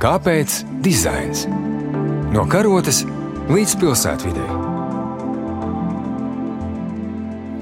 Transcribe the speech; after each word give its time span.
Kāpēc 0.00 0.62
dizains? 0.80 1.42
No 2.32 2.46
karotes 2.48 3.02
līdz 3.52 3.74
pilsētvidē. 3.82 4.44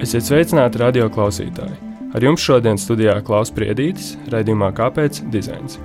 Esiet 0.07 0.29
sveicināti 0.29 0.79
radio 0.79 1.09
klausītāji! 1.11 1.75
Ar 2.15 2.27
jums 2.29 2.45
šodien 2.47 2.79
studijā 2.79 3.17
Klaus 3.27 3.51
Priedītis, 3.51 4.13
raidījumā 4.31 4.69
Kāpēc 4.79 5.19
dizains? 5.35 5.81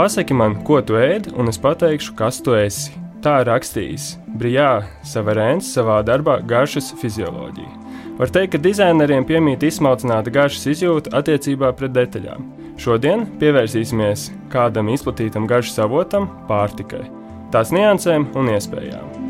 Pasaki 0.00 0.32
man, 0.32 0.56
ko 0.64 0.80
tu 0.80 0.96
ēd, 0.96 1.28
un 1.36 1.52
es 1.52 1.60
pateikšu, 1.60 2.16
kas 2.16 2.40
tu 2.40 2.56
esi. 2.56 2.96
Tā 3.20 3.42
rakstījis 3.44 4.14
Brijā 4.32 4.70
Savarēns 5.12 5.74
savā 5.76 6.00
darbā 6.08 6.40
Garšas 6.40 6.94
fizioloģija. 7.04 7.76
Var 8.16 8.32
teikt, 8.32 8.56
ka 8.56 8.64
dizaineriem 8.64 9.28
piemīt 9.28 9.68
izsmalcināta 9.68 10.32
garšas 10.32 10.70
izjūta 10.72 11.12
attiecībā 11.20 11.76
pret 11.76 11.92
detaļām. 12.00 12.61
Šodien 12.80 13.26
pievērsīsimies 13.40 14.30
kādam 14.52 14.88
izplatītam 14.92 15.44
garšas 15.48 15.82
avotam- 15.84 16.28
pārtikai, 16.50 17.04
tās 17.52 17.72
niansēm 17.72 18.30
un 18.36 18.48
iespējām. 18.48 19.22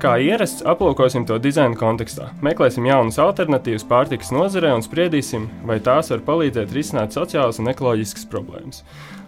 Kā 0.00 0.14
ierasts, 0.16 0.62
aplūkosim 0.64 1.26
to 1.28 1.36
dizaina 1.38 1.76
kontekstā, 1.76 2.30
meklēsim 2.40 2.86
jaunas 2.88 3.18
alternatīvas 3.20 3.84
pārtikas 3.84 4.32
nozarē 4.32 4.72
un 4.74 4.80
spriedīsim, 4.80 5.46
vai 5.62 5.78
tās 5.78 6.08
var 6.10 6.20
palīdzēt 6.24 6.72
risināt 6.72 7.12
sociālas 7.12 7.60
un 7.60 7.68
ekoloģiskas 7.68 8.24
problēmas. 8.32 8.82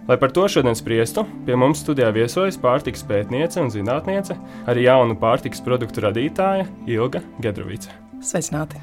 Lai 0.09 0.17
par 0.17 0.33
to 0.33 0.49
šodien 0.49 0.75
spriestu, 0.75 1.27
pie 1.47 1.55
mums 1.55 1.85
studijā 1.85 2.09
viesojas 2.13 2.57
pārtikas 2.57 3.05
pētniece 3.05 3.61
un 3.61 3.71
zinātniece, 3.71 4.35
arī 4.67 4.89
jaunu 4.89 5.15
pārtikas 5.15 5.61
produktu 5.63 6.01
radītāja 6.01 6.67
Ilga 6.87 7.21
Gedrovica. 7.39 7.93
Sveicināti! 8.19 8.81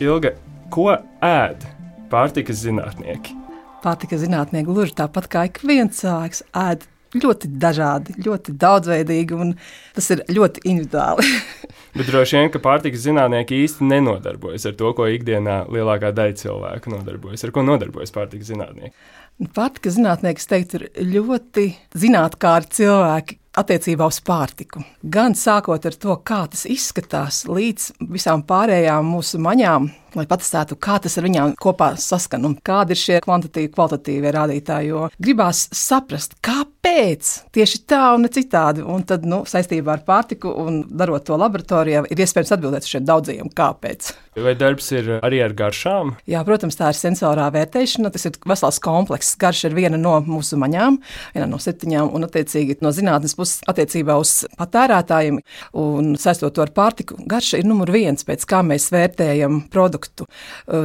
Ilga, 0.00 0.32
ko 0.70 0.96
ēd 1.20 1.75
pārtikas 2.10 2.62
zinātnieki? 2.64 3.34
Pārtikas 3.84 4.22
zinātnieki 4.24 4.70
gluži 4.70 4.96
tāpat 4.98 5.28
kā 5.30 5.46
ik 5.48 5.60
viens 5.66 5.98
cilvēks 6.00 6.44
ēd 6.56 6.86
ļoti 7.16 7.50
dažādi, 7.62 8.16
ļoti 8.24 8.54
daudzveidīgi, 8.60 9.36
un 9.38 9.52
tas 9.96 10.08
ir 10.12 10.22
ļoti 10.32 10.64
individuāli. 10.68 11.26
Bet 11.96 12.10
droši 12.10 12.38
vien, 12.40 12.50
ka 12.52 12.60
pārtikas 12.62 13.06
zinātnieki 13.06 13.62
īsti 13.64 13.86
nenodarbojas 13.88 14.66
ar 14.68 14.76
to, 14.76 14.90
ko 14.96 15.06
ikdienā 15.08 15.62
lielākā 15.72 16.12
daļa 16.16 16.36
cilvēku 16.42 16.92
nodarbojas. 16.92 17.46
Ar 17.46 17.54
ko 17.56 17.64
nodarbojas 17.64 18.12
pārtikas 18.14 18.50
zinātnieki? 18.52 18.92
Pārtikas 19.56 19.96
zinātnieki, 19.96 20.42
es 20.42 20.50
teiktu, 20.50 20.82
ir 20.82 21.10
ļoti 21.14 21.70
zinātnīgi 21.96 22.72
cilvēki 22.80 23.40
attiecībā 23.56 24.08
uz 24.08 24.20
pārtiku. 24.24 24.84
Gan 25.02 25.36
sākot 25.38 25.86
ar 25.88 25.96
to, 25.96 26.16
kā 26.26 26.42
tas 26.52 26.66
izskatās, 26.68 27.44
līdz 27.48 27.92
visām 28.12 28.44
pārējām 28.46 29.08
mūsu 29.16 29.40
maņām, 29.42 29.88
lai 30.16 30.24
patestētu, 30.28 30.78
kā 30.80 30.96
tas 31.02 31.16
ar 31.18 31.26
viņām 31.26 31.54
kopā 31.60 31.92
saskan 32.00 32.46
un 32.48 32.56
kādi 32.64 32.94
ir 32.94 33.00
šie 33.00 33.20
kvantitīvi, 33.24 33.72
kvalitatīvie 33.74 34.32
rādītāji. 34.36 34.90
Jo 34.92 35.06
gribās 35.20 35.66
saprast, 35.76 36.38
kāpēc 36.44 37.32
tieši 37.56 37.82
tā 37.88 38.02
un 38.16 38.24
ne 38.26 38.32
citādi. 38.32 38.84
Un 38.86 39.04
tad, 39.08 39.26
nu, 39.28 39.42
saistībā 39.48 39.96
ar 39.96 40.04
pārtiku 40.06 40.52
un 40.62 40.82
darot 40.88 41.26
to 41.26 41.36
laboratorijā, 41.40 42.06
ir 42.10 42.22
iespējams 42.24 42.54
atbildēt 42.56 42.86
uz 42.86 42.92
šiem 42.94 43.08
daudziem 43.08 43.52
kāpēc. 43.56 44.12
Vai 44.36 44.52
darbs 44.58 44.90
ir 44.92 45.14
arī 45.24 45.40
ar 45.40 45.54
garšām? 45.56 46.12
Jā, 46.28 46.42
protams, 46.44 46.76
tā 46.76 46.90
ir 46.92 46.98
sensorā 46.98 47.48
vērtēšana. 47.54 48.12
Tas 48.12 48.28
ir 48.28 48.36
vesels 48.48 48.80
komplekss. 48.84 49.36
Garša 49.40 49.70
ir 49.70 49.76
viena 49.78 50.00
no 50.00 50.18
mūsu 50.24 50.58
maņām, 50.60 50.98
viena 51.34 51.48
no 51.48 51.60
septiņām, 51.62 52.12
un 52.12 52.28
attiecīgi 52.28 52.78
no 52.84 52.92
zinātnes 52.92 53.32
puses 53.36 53.45
attiecībā 53.68 54.18
uz 54.20 54.44
patērētājiem 54.58 55.40
un 55.82 56.14
saistot 56.20 56.54
to 56.56 56.64
ar 56.64 56.72
pārtiku. 56.76 57.18
Garša 57.28 57.60
ir 57.62 57.68
numur 57.68 57.90
viens, 57.94 58.26
pēc 58.26 58.44
kā 58.48 58.62
mēs 58.66 58.90
vērtējam 58.94 59.64
produktu 59.72 59.86
produktu. 59.86 60.26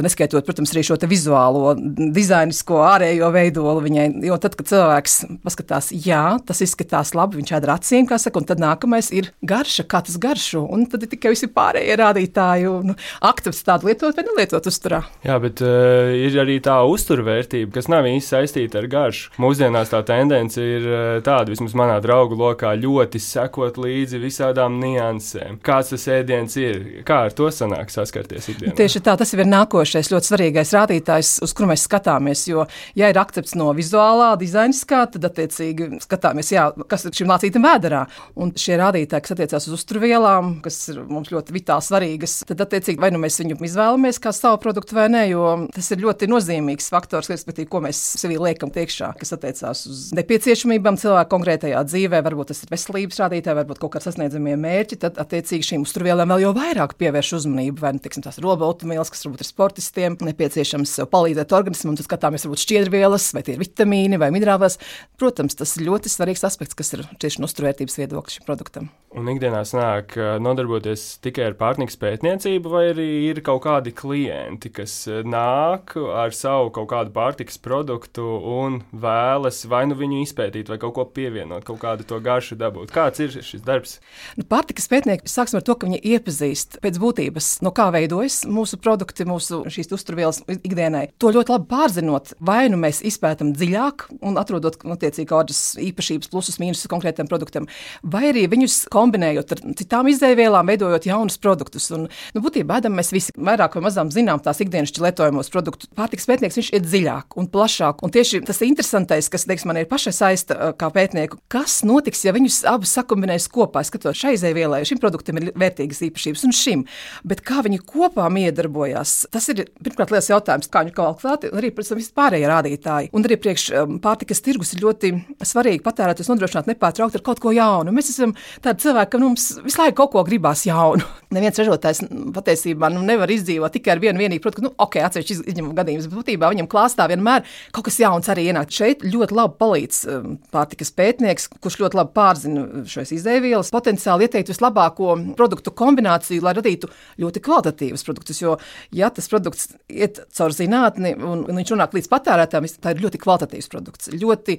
Neskaitot, 0.02 0.44
protams, 0.46 0.72
arī 0.74 0.84
šo 0.86 0.96
vizuālo, 1.08 1.74
dizainisko, 2.14 2.80
ārējo 2.86 3.30
veidolu 3.34 3.82
viņai. 3.84 4.06
Jo 4.26 4.38
tad, 4.40 4.56
kad 4.58 4.68
cilvēks 4.70 5.16
paskatās, 5.44 5.90
jā, 5.92 6.38
tas 6.46 6.62
izskatās 6.64 7.14
labi, 7.14 7.40
viņš 7.40 7.52
ēd 7.56 7.66
ar 7.66 7.74
acīm, 7.76 8.06
kā 8.08 8.18
saka, 8.18 8.40
un 8.40 8.48
tad 8.48 8.62
nākamais 8.62 9.10
ir 9.12 9.32
garša, 9.42 9.86
kā 9.90 10.02
tas 10.06 10.18
garšo. 10.22 10.64
Un 10.72 10.86
tad 10.90 11.04
ir 11.04 11.12
tikai 11.12 11.34
visi 11.34 11.50
pārējie 11.52 11.96
rādītāji, 11.98 12.70
nu, 12.86 12.96
akcepts 13.20 13.64
tādu 13.66 13.90
lietot 13.90 14.16
vai 14.16 14.26
nelietot 14.28 14.68
uzturā. 14.70 15.02
Jā, 15.26 15.38
bet 15.42 15.62
uh, 15.64 16.12
ir 16.14 16.38
arī 16.42 16.58
tā 16.62 16.78
uzturvērtība, 16.88 17.72
kas 17.74 17.90
nav 17.92 18.08
īsti 18.08 18.36
saistīta 18.36 18.80
ar 18.82 18.88
garšu. 18.92 19.32
Mūsdienās 19.42 19.92
tā 19.92 20.02
tendence 20.06 20.62
ir 20.62 20.88
tāda, 21.26 21.50
vismaz 21.52 21.74
manā 21.78 21.98
draugu 22.04 22.38
lokā, 22.38 22.51
ļoti 22.56 23.20
sekot 23.22 23.78
līdzi 23.80 24.20
visādām 24.22 24.78
niansēm. 24.82 25.58
Kāds 25.64 25.92
tas 25.94 26.06
ēdiens 26.08 26.56
ir? 26.60 26.80
Kā 27.08 27.24
ar 27.28 27.36
to 27.36 27.48
sanāk 27.54 27.90
saskarties 27.92 28.50
ikdienā? 28.52 28.74
Tieši 28.78 29.02
tā 29.04 29.16
tas 29.18 29.32
ir 29.34 29.44
nākošais 29.48 30.10
ļoti 30.12 30.30
svarīgais 30.30 30.74
rādītājs, 30.76 31.34
uz 31.44 31.54
kuru 31.56 31.72
mēs 31.72 31.86
skatāmies. 31.88 32.44
Jo, 32.50 32.66
ja 32.98 33.10
ir 33.12 33.20
akcepts 33.20 33.56
no 33.58 33.70
vizuālā, 33.76 34.32
dizainiskā, 34.40 35.04
tad 35.14 35.28
attiecīgi 35.30 36.02
skatāmies, 36.02 36.52
jā, 36.54 36.68
kas 36.88 37.06
ir 37.08 37.16
šim 37.16 37.32
lācītam 37.32 37.66
vēderā. 37.66 38.04
Un 38.42 38.52
šie 38.58 38.78
rādītāji, 38.80 39.26
kas 39.26 39.36
attiecās 39.36 39.68
uz 39.68 39.76
uzturvielām, 39.78 40.54
kas 40.64 40.80
ir 40.92 41.02
mums 41.08 41.32
ļoti 41.32 41.54
vitāli 41.54 41.86
svarīgas, 41.86 42.40
tad 42.48 42.62
attiecīgi 42.66 43.02
vai 43.02 43.12
nu 43.14 43.20
mēs 43.22 43.40
viņu 43.42 43.58
izvēlamies 43.66 44.20
kā 44.22 44.32
savu 44.36 44.60
produktu 44.62 44.96
vai 44.96 45.08
nē, 45.12 45.24
jo 45.32 45.46
tas 45.74 45.90
ir 45.94 46.02
ļoti 46.02 46.28
nozīmīgs 46.30 46.90
faktors, 46.92 47.30
respektīvi, 47.32 47.70
ko 47.70 47.82
mēs 47.84 48.00
sevī 48.20 48.38
liekam 48.40 48.72
iekšā, 48.72 49.12
kas 49.20 49.34
attiecās 49.36 49.84
uz 49.90 50.04
nepieciešamībām 50.16 50.98
cilvēka 51.00 51.30
konkrētajā 51.32 51.82
dzīvē, 51.88 52.22
varbūt 52.32 52.50
tas 52.52 52.64
ir 52.64 52.72
veselības 52.72 53.20
rādītāji, 53.22 53.58
varbūt 53.60 53.82
kaut 53.82 53.94
kāds 53.94 54.08
sasniedzamie 54.08 54.56
mērķi, 54.60 54.98
tad 55.04 55.20
attiecīgi 55.20 55.68
šīm 55.68 55.84
uzturvielām 55.86 56.32
vēl 56.32 56.46
jau 56.46 56.54
vairāk 56.56 56.96
pievērš 57.00 57.34
uzmanību, 57.42 57.82
vai 57.84 57.94
nu, 57.96 58.02
tiksim, 58.02 58.24
tās 58.24 58.40
robotumie 58.42 58.96
vielas, 58.96 59.12
kas 59.12 59.26
varbūt 59.26 59.44
ir 59.44 59.48
sportistiem 59.48 60.18
nepieciešams 60.22 60.96
palīdzēt 61.12 61.54
organismam, 61.56 61.96
tad 61.98 62.08
skatāmies, 62.08 62.46
varbūt 62.46 62.64
šķiedrvielas, 62.64 63.28
vai 63.36 63.44
tie 63.46 63.56
ir 63.56 63.62
vitamīni 63.62 64.20
vai 64.20 64.32
minerālās. 64.34 64.78
Protams, 65.20 65.58
tas 65.58 65.76
ir 65.76 65.86
ļoti 65.90 66.12
svarīgs 66.12 66.44
aspekts, 66.48 66.78
kas 66.78 66.94
ir 66.96 67.04
tieši 67.22 67.42
no 67.42 67.50
uzturvērtības 67.50 67.98
viedokļa 68.00 68.36
šim 68.36 68.48
produktam. 68.48 68.90
Un 69.12 69.28
ikdienā 69.28 69.60
sanāk 69.68 70.14
nodarboties 70.40 71.18
tikai 71.24 71.50
ar 71.50 71.56
pārtikas 71.60 71.98
pētniecību, 72.00 72.70
vai 72.72 72.84
arī 72.94 73.08
ir 73.28 73.42
kaut 73.44 73.60
kādi 73.66 73.92
klienti, 73.92 74.70
kas 74.72 74.94
nāk 75.28 75.92
ar 76.00 76.32
savu 76.32 76.70
kaut 76.72 76.88
kādu 76.94 77.12
pārtikas 77.12 77.60
produktu 77.60 78.24
un 78.24 78.80
vēlas 78.96 79.66
vai 79.68 79.84
nu 79.90 79.98
viņu 79.98 80.22
izpētīt, 80.24 80.72
vai 80.72 80.80
kaut 80.80 80.96
ko 80.96 81.04
pievienot, 81.12 81.66
kaut 81.68 81.82
kādu 81.84 82.08
to 82.08 82.21
garšu 82.24 82.56
dabūt. 82.60 82.92
Kāds 82.94 83.22
ir 83.22 83.32
šis 83.34 83.64
darbs? 83.66 83.98
Nu, 84.38 84.46
pārtikas 84.48 84.88
pētnieki 84.90 85.30
sāksim 85.30 85.60
ar 85.60 85.66
to, 85.66 85.76
ka 85.76 85.88
viņi 85.88 86.00
iepazīst 86.14 86.78
pēc 86.84 87.00
būtības, 87.02 87.50
no 87.66 87.72
kā 87.74 87.88
veidojas 87.94 88.42
mūsu 88.48 88.78
produkti, 88.82 89.26
mūsu 89.28 89.62
šīs 89.72 89.92
uzturvielas 89.94 90.42
ikdienai. 90.52 91.08
To 91.22 91.32
ļoti 91.34 91.54
labi 91.54 91.68
pārzinot, 91.70 92.34
vai 92.42 92.66
nu 92.72 92.80
mēs 92.80 93.02
izpētam 93.06 93.52
dziļāk 93.56 94.08
un 94.22 94.38
atrodot 94.40 94.78
attiecīgi 94.82 95.30
kādas 95.30 95.62
īpašības, 95.82 96.30
plusus, 96.32 96.58
mīnusus 96.62 96.90
konkrētam 96.90 97.30
produktam, 97.30 97.68
vai 98.02 98.28
arī 98.30 98.46
viņus 98.52 98.82
kombinējot 98.92 99.56
ar 99.56 99.62
citām 99.78 100.10
izēvielām, 100.12 100.70
veidojot 100.70 101.08
jaunus 101.08 101.38
produktus. 101.42 101.88
Un, 101.94 102.08
nu, 102.08 102.44
būtībā 102.44 102.80
ēdam 102.80 102.96
mēs 102.98 103.12
visi 103.14 103.34
vairāk 103.36 103.76
vai 103.76 103.84
mazāk 103.86 104.12
zinām 104.14 104.42
tās 104.42 104.60
ikdienas 104.64 104.94
lietojamos 104.96 105.50
produktus. 105.52 105.90
Pārtiks 105.96 106.28
pētnieks 106.28 106.58
viņš 106.60 106.70
ir 106.76 106.84
dziļāk 106.86 107.36
un 107.40 107.48
plašāk. 107.52 108.02
Un 108.04 108.12
tieši 108.14 108.42
tas 108.46 108.62
interesantais, 108.66 109.30
kas 109.32 109.46
teiks, 109.48 109.66
man 109.68 109.80
ir 109.80 109.88
pašai 109.90 110.14
saista 110.16 110.72
kā 110.78 110.90
pētnieku, 110.92 111.40
kas 111.52 111.80
notiks, 112.12 112.24
ja 112.24 112.32
viņus 112.34 112.62
abus 112.68 112.92
sakumbinēs 112.96 113.48
kopā, 113.52 113.82
skatot 113.84 114.16
šai 114.16 114.34
izēvielai, 114.36 114.84
šim 114.84 115.00
produktam 115.00 115.38
ir 115.40 115.52
vērtīgas 115.56 116.02
īpašības 116.08 116.44
un 116.44 116.52
šim. 116.52 116.84
Bet 117.24 117.42
kā 117.42 117.62
viņi 117.64 117.80
kopā 117.80 118.28
miedarbojās, 118.30 119.28
tas 119.32 119.48
ir 119.48 119.64
pirmkārt 119.82 120.12
liels 120.12 120.28
jautājums, 120.28 120.68
kā 120.68 120.84
viņi 120.84 120.94
kvalitāti, 120.96 121.50
un 121.52 121.60
arī, 121.60 121.72
protams, 121.72 122.02
vispārējie 122.02 122.50
rādītāji. 122.50 123.10
Un 123.12 123.24
arī 123.24 123.38
priekš 123.40 123.68
pārtikas 124.02 124.42
tirgus 124.44 124.74
ir 124.74 124.84
ļoti 124.84 125.12
svarīgi 125.42 125.82
patērētājs 125.84 126.30
nodrošināt 126.30 126.70
nepārtraukti 126.70 127.20
ar 127.20 127.24
kaut 127.24 127.40
ko 127.42 127.52
jaunu. 127.54 127.94
Mēs 127.94 128.12
esam 128.12 128.34
tādi 128.62 128.86
cilvēki, 128.86 129.12
ka 129.12 129.22
mums 129.22 129.48
visu 129.64 129.80
laiku 129.80 130.02
kaut 130.02 130.12
ko 130.12 130.24
gribās 130.28 130.66
jaunu. 130.68 131.06
Neviens 131.34 131.58
ražotājs 131.60 132.04
patiesībā 132.36 132.92
nu, 132.92 133.04
nevar 133.06 133.30
izdzīvot 133.32 133.72
tikai 133.72 133.96
ar 133.96 134.02
vienu 134.02 134.20
vienīgu 134.20 134.44
produktu. 134.44 134.66
Nu, 134.66 134.74
ok, 134.82 135.00
atsevišķi 135.06 135.38
izņemumu 135.52 135.76
gadījumus, 135.78 136.08
bet 136.10 136.18
būtībā 136.18 136.50
viņam 136.52 136.68
klāstā 136.70 137.06
vienmēr 137.10 137.46
kaut 137.72 137.86
kas 137.88 138.00
jauns 138.02 138.28
arī 138.32 138.50
ienāk. 138.50 138.72
Šeit 138.72 139.04
ļoti 139.06 139.36
labi 139.36 139.56
palīdz 139.62 140.00
um, 140.12 140.36
pārtikas 140.52 140.92
pētnieks, 140.96 141.48
kurš 141.62 141.78
ļoti 141.82 141.98
labi 141.98 142.01
pārzina 142.14 142.84
šīs 142.88 143.14
izdevības, 143.18 143.72
potenciāli 143.74 144.26
ieteikt 144.26 144.52
vislabāko 144.52 145.14
produktu 145.38 145.72
kombināciju, 145.76 146.42
lai 146.44 146.54
radītu 146.58 146.90
ļoti 147.22 147.42
kvalitatīvus 147.44 148.06
produktus. 148.06 148.40
Jo, 148.42 148.56
ja 148.94 149.10
tas 149.14 149.28
produkts 149.30 149.70
iet 149.88 150.22
caur 150.34 150.54
zinātni 150.56 151.14
un, 151.16 151.44
un 151.48 151.60
viņš 151.60 151.74
nonāk 151.74 151.96
līdz 151.96 152.10
patērētājiem, 152.12 152.68
tā 152.82 152.94
ir 152.94 153.02
ļoti 153.04 153.20
kvalitatīvs 153.22 153.70
produkts, 153.72 154.12
ļoti 154.14 154.58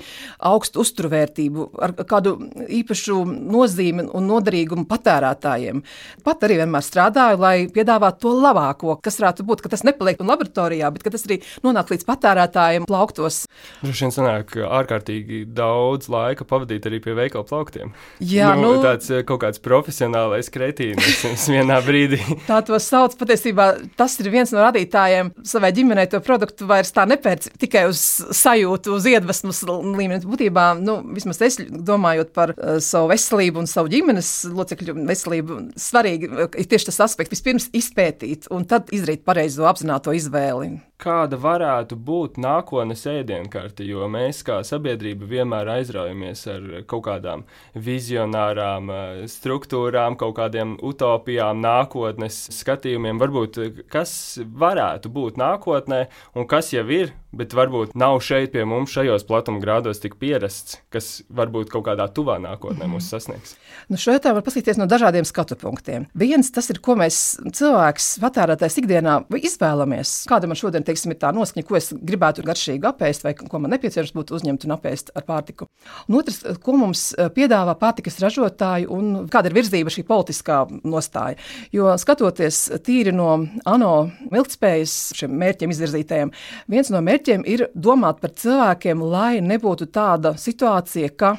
augstu 0.52 0.84
uzturvērtību, 0.84 1.68
ar 1.84 1.96
kādu 2.10 2.36
īpašu 2.82 3.20
nozīmi 3.28 4.08
un 4.14 4.30
noderīgumu 4.30 4.88
patērētājiem. 4.90 5.84
Pat 6.24 6.46
arī 6.46 6.60
vienmēr 6.62 6.86
strādāju, 6.86 7.42
lai 7.42 7.56
piedāvātu 7.74 8.28
to 8.28 8.36
labāko, 8.38 8.98
kas 9.04 9.20
varētu 9.22 9.48
būt, 9.48 9.64
ka 9.64 9.74
tas 9.74 9.86
nepaliek 9.88 10.22
laboratorijā, 10.24 10.92
bet 10.94 11.10
tas 11.14 11.26
arī 11.28 11.40
nonāk 11.66 11.92
līdz 11.94 12.08
patērētājiem 12.08 12.88
plauktos. 12.90 13.44
Droši 13.82 14.06
vien 14.06 14.14
sanāk 14.16 14.56
ārkārtīgi 14.64 15.44
daudz 15.50 16.10
laika 16.14 16.46
pavadīt 16.48 16.86
arī 16.90 17.02
pie 17.04 17.16
veikala 17.18 17.33
plauktiem. 17.42 17.90
Jā, 18.22 18.52
nu, 18.60 18.76
nu, 18.76 18.84
tāds 18.84 19.10
eh, 19.10 19.24
kaut 19.28 19.42
kāds 19.42 19.62
profesionālais 19.64 20.52
kretīnis 20.54 21.24
vienā 21.54 21.80
brīdī. 21.86 22.22
tā 22.48 22.62
to 22.66 22.78
sauc 22.78 23.18
patiesībā. 23.20 23.68
Tas 23.98 24.16
ir 24.22 24.30
viens 24.34 24.54
no 24.54 24.62
radītājiem 24.62 25.34
savai 25.48 25.74
ģimenei 25.76 26.06
to 26.12 26.22
produktu 26.24 26.70
vairs 26.70 26.94
tā 26.94 27.08
nepērc 27.10 27.50
tikai 27.62 27.88
uz 27.90 28.02
sajūtu, 28.38 28.94
uz 29.00 29.10
iedvesmas 29.10 29.64
līmeni. 29.66 30.22
Būtībā, 30.24 30.70
nu, 30.80 31.00
vismaz 31.16 31.42
es 31.44 31.58
domājot 31.64 32.34
par 32.36 32.54
uh, 32.54 32.78
savu 32.84 33.10
veselību 33.12 33.64
un 33.64 33.70
savu 33.70 33.92
ģimenes 33.94 34.32
locekļu 34.54 34.98
veselību, 35.10 35.60
svarīgi 35.80 36.32
ir 36.62 36.70
tieši 36.70 36.92
tas 36.92 37.02
aspekts. 37.10 37.34
Vispirms 37.34 37.70
izpētīt 37.74 38.50
un 38.54 38.68
tad 38.70 38.94
izdarīt 38.94 39.26
pareizo 39.26 39.66
apzināto 39.70 40.14
izvēli 40.16 40.76
kāda 41.04 41.38
varētu 41.40 41.98
būt 42.00 42.40
nākotnes 42.42 43.04
ēdienkarte, 43.12 43.86
jo 43.88 44.08
mēs 44.12 44.42
kā 44.48 44.62
sabiedrība 44.68 45.28
vienmēr 45.30 45.72
aizraujamies 45.78 46.46
ar 46.54 46.70
kaut 46.90 47.06
kādām 47.08 47.46
vizionārām 47.76 48.92
eh, 48.94 49.24
struktūrām, 49.32 50.18
kaut 50.20 50.38
kādiem 50.40 50.78
utopijām, 50.84 51.62
nākotnes 51.64 52.46
skatījumiem. 52.56 53.20
Varbūt 53.22 53.60
kas 53.92 54.14
varētu 54.44 55.12
būt 55.14 55.42
nākotnē 55.42 56.06
un 56.40 56.48
kas 56.50 56.74
jau 56.76 56.86
ir, 56.92 57.14
bet 57.34 57.54
varbūt 57.58 57.96
nav 57.98 58.20
šeit 58.24 58.54
pie 58.54 58.64
mums 58.70 58.94
šajos 58.94 59.26
platumgrādos 59.28 60.02
tik 60.04 60.16
pierasts, 60.22 60.78
kas 60.94 61.24
varbūt 61.34 61.72
kaut 61.74 61.88
kādā 61.88 62.06
tuvā 62.14 62.38
nākotnē 62.44 62.88
mūs 62.92 63.10
sasniegs. 63.12 63.56
Nu, 63.90 63.98
šo 64.00 64.16
jautājumu 64.16 64.40
var 64.40 64.46
paskatīties 64.46 64.80
no 64.80 64.88
dažādiem 64.90 65.26
skatu 65.28 65.58
punktiem. 65.60 66.06
Viens 66.18 66.52
tas 66.54 66.70
ir, 66.72 66.80
ko 66.84 66.96
mēs 67.00 67.20
cilvēks, 67.58 68.10
patērētājs 68.24 68.80
ikdienā 68.84 69.18
izvēlamies. 69.34 70.14
Kāda 70.30 70.50
man 70.50 70.60
šodien 70.60 70.86
teiksim, 70.86 71.14
ir 71.14 71.20
tā 71.22 71.34
noskaņa, 71.36 71.68
ko 71.68 71.78
es 71.80 71.90
gribētu 71.94 72.46
garšīgi 72.46 72.90
apēst, 72.90 73.26
vai 73.26 73.34
ko 73.38 73.62
man 73.64 73.74
nepieciešams 73.76 74.16
būtu 74.18 74.38
uzņemt 74.38 74.68
un 74.68 74.76
apēst 74.78 75.14
ar 75.18 75.26
pārtiku. 75.28 75.68
Un 76.08 76.20
otrs, 76.22 76.42
ko 76.64 76.78
mums 76.78 77.10
eh, 77.18 77.32
piedāvā 77.34 77.76
pārtikas 77.80 78.20
ražotāji 78.24 78.88
un 78.94 79.26
kāda 79.34 79.50
ir 79.50 79.58
virzība 79.58 79.94
šī 79.94 80.06
politiskā 80.08 80.64
nostāja. 80.84 81.40
Jo 81.74 81.96
skatoties 82.00 82.66
tīri 82.86 83.14
no 83.16 83.36
ANO 83.70 83.94
ilgspējas 84.32 84.96
šiem 85.18 85.36
mērķiem 85.42 85.74
izvirzītajiem, 85.74 86.34
viens 86.72 86.92
no 86.94 87.02
mērķiem 87.04 87.23
ir 87.28 87.68
domāt 87.74 88.22
par 88.24 88.34
cilvēkiem, 88.38 89.02
lai 89.14 89.42
nebūtu 89.42 89.88
tāda 89.94 90.36
situācija, 90.40 91.10
ka 91.16 91.36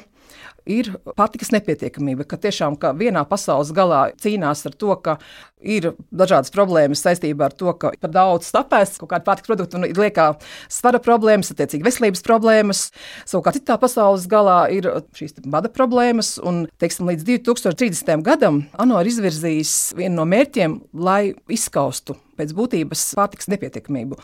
ir 0.65 0.89
pārtikas 1.17 1.51
nepietiekamība, 1.53 2.25
ka 2.25 2.39
tiešām 2.41 2.75
ka 2.81 2.93
vienā 2.97 3.23
pasaules 3.29 3.71
galā 3.75 4.09
cīnās 4.21 4.65
ar 4.65 4.73
to, 4.73 4.95
ka 4.97 5.17
ir 5.65 5.91
dažādas 6.13 6.53
problēmas 6.53 7.03
saistībā 7.05 7.49
ar 7.49 7.55
to, 7.57 7.73
ka 7.79 7.91
par 8.01 8.13
daudz 8.13 8.49
stapēs 8.51 8.95
kaut 9.01 9.11
kāda 9.11 9.25
pārtikas 9.27 9.49
produkta 9.49 9.79
un 9.79 9.87
liekā 9.89 10.27
svara 10.71 11.01
problēmas, 11.03 11.51
attiecīgi 11.53 11.85
veselības 11.85 12.25
problēmas. 12.25 12.83
Savukārt 13.27 13.59
citā 13.59 13.79
pasaules 13.81 14.27
galā 14.31 14.59
ir 14.73 14.89
šīs 15.17 15.39
bada 15.45 15.71
problēmas, 15.73 16.35
un 16.43 16.65
teiksim, 16.81 17.09
līdz 17.11 17.27
2030. 17.31 18.23
gadam 18.25 18.63
ANO 18.81 19.01
ir 19.01 19.11
izvirzījis 19.13 19.95
vienu 19.97 20.21
no 20.21 20.29
mērķiem, 20.29 20.79
lai 20.93 21.33
izskaustu 21.51 22.17
pēc 22.35 22.51
būtības 22.55 23.03
pārtiks 23.17 23.49
nepietiekamību. 23.51 24.17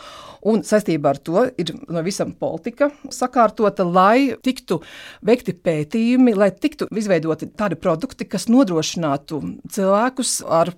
Un 0.51 0.63
saistībā 0.67 1.13
ar 1.13 1.19
to 1.23 1.45
ir 1.61 1.73
no 1.91 2.03
visam 2.05 2.33
politika 2.37 2.89
sakārtota, 3.13 3.85
lai 3.87 4.35
tiktu 4.43 4.81
veikti 5.27 5.55
pētījumi, 5.55 6.35
lai 6.37 6.51
tiktu 6.51 6.89
izveidoti 6.97 7.51
tādi 7.57 7.77
produkti, 7.79 8.27
kas 8.29 8.49
nodrošinātu 8.51 9.41
cilvēkus 9.71 10.39
ar 10.47 10.73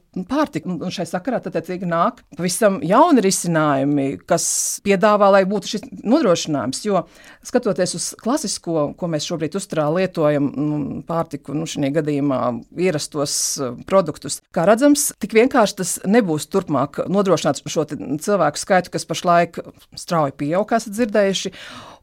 pārtiku. 0.54 0.78
Un 0.84 0.94
šai 0.94 1.06
sakarā 1.10 1.42
attiecīgi 1.42 1.90
nāk 1.90 2.24
pavisam 2.38 2.80
jauni 2.86 3.24
risinājumi, 3.26 4.08
kas 4.30 4.80
piedāvā, 4.86 5.32
lai 5.34 5.44
būtu 5.50 5.74
šis 5.74 5.86
nodrošinājums. 6.04 6.84
Jo 6.86 7.06
skatoties 7.44 7.96
uz 7.98 8.10
klasisko, 8.22 8.94
ko 8.98 9.08
mēs 9.12 9.28
šobrīd 9.28 9.58
uzturā 9.60 9.90
lietojam, 9.94 10.52
nu, 10.56 10.80
pārtiku, 11.08 11.56
nu, 11.58 11.68
šajā 11.70 11.92
gadījumā 12.00 12.42
ierastos 12.80 13.36
uh, 13.60 13.74
produktus, 13.90 14.42
kā 14.54 14.66
redzams, 14.70 15.12
tik 15.20 15.36
vienkārši 15.36 15.80
tas 15.82 15.98
nebūs 16.08 16.48
turpmāk 16.52 17.04
nodrošināts 17.08 17.34
nodrošināt 17.44 17.64
šo 17.74 17.86
cilvēku 18.24 18.60
skaitu, 18.60 18.92
kas 18.94 19.08
pašlaik 19.08 19.60
strauji 19.98 20.36
pieaug, 20.38 20.68
kā 20.68 20.80
esat 20.82 20.96
dzirdējuši. 20.98 21.54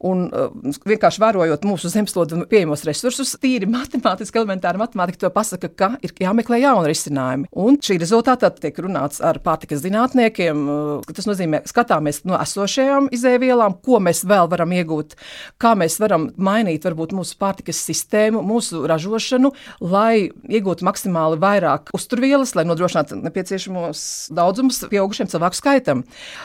Un 0.00 0.22
uh, 0.32 0.48
vienkārši 0.88 1.20
vērojot 1.20 1.66
mūsu 1.68 1.90
zemeslodes 1.92 2.46
pieejamos 2.48 2.86
resursus, 2.88 3.34
tīri 3.40 3.66
matemātiski, 3.68 4.38
elementāri 4.40 4.80
matemātika 4.80 5.26
to 5.26 5.30
pasaka, 5.34 5.68
ka 5.68 5.90
ir 6.00 6.14
jāmeklē 6.16 6.62
jauni 6.62 6.88
risinājumi. 6.88 7.50
Un 7.52 7.76
šī 7.84 7.98
rezultātā 8.00 8.39
tiek 8.48 8.78
runāts 8.80 9.20
ar 9.20 9.38
pārtikas 9.44 9.82
zinātniekiem. 9.84 10.62
Uh, 10.64 11.12
tas 11.12 11.28
nozīmē, 11.28 11.60
skatāmies 11.68 12.22
no 12.24 12.38
esošajām 12.40 13.10
izēvielām, 13.12 13.76
ko 13.84 14.00
mēs 14.00 14.24
vēl 14.28 14.48
varam 14.50 14.72
iegūt, 14.72 15.16
kā 15.60 15.74
mēs 15.78 15.98
varam 16.00 16.30
mainīt 16.40 16.86
varbūt 16.88 17.12
mūsu 17.16 17.36
pārtikas 17.40 17.82
sistēmu, 17.84 18.40
mūsu 18.46 18.86
ražošanu, 18.88 19.52
lai 19.84 20.30
iegūtu 20.48 20.86
maksimāli 20.88 21.40
vairāk 21.42 21.92
uzturvielas, 21.96 22.54
lai 22.56 22.64
nodrošinātu 22.68 23.20
nepieciešamos 23.20 24.02
daudzumus 24.36 24.80
pieaugušiem 24.90 25.30
cilvēku 25.30 25.60
skaitam. 25.60 26.04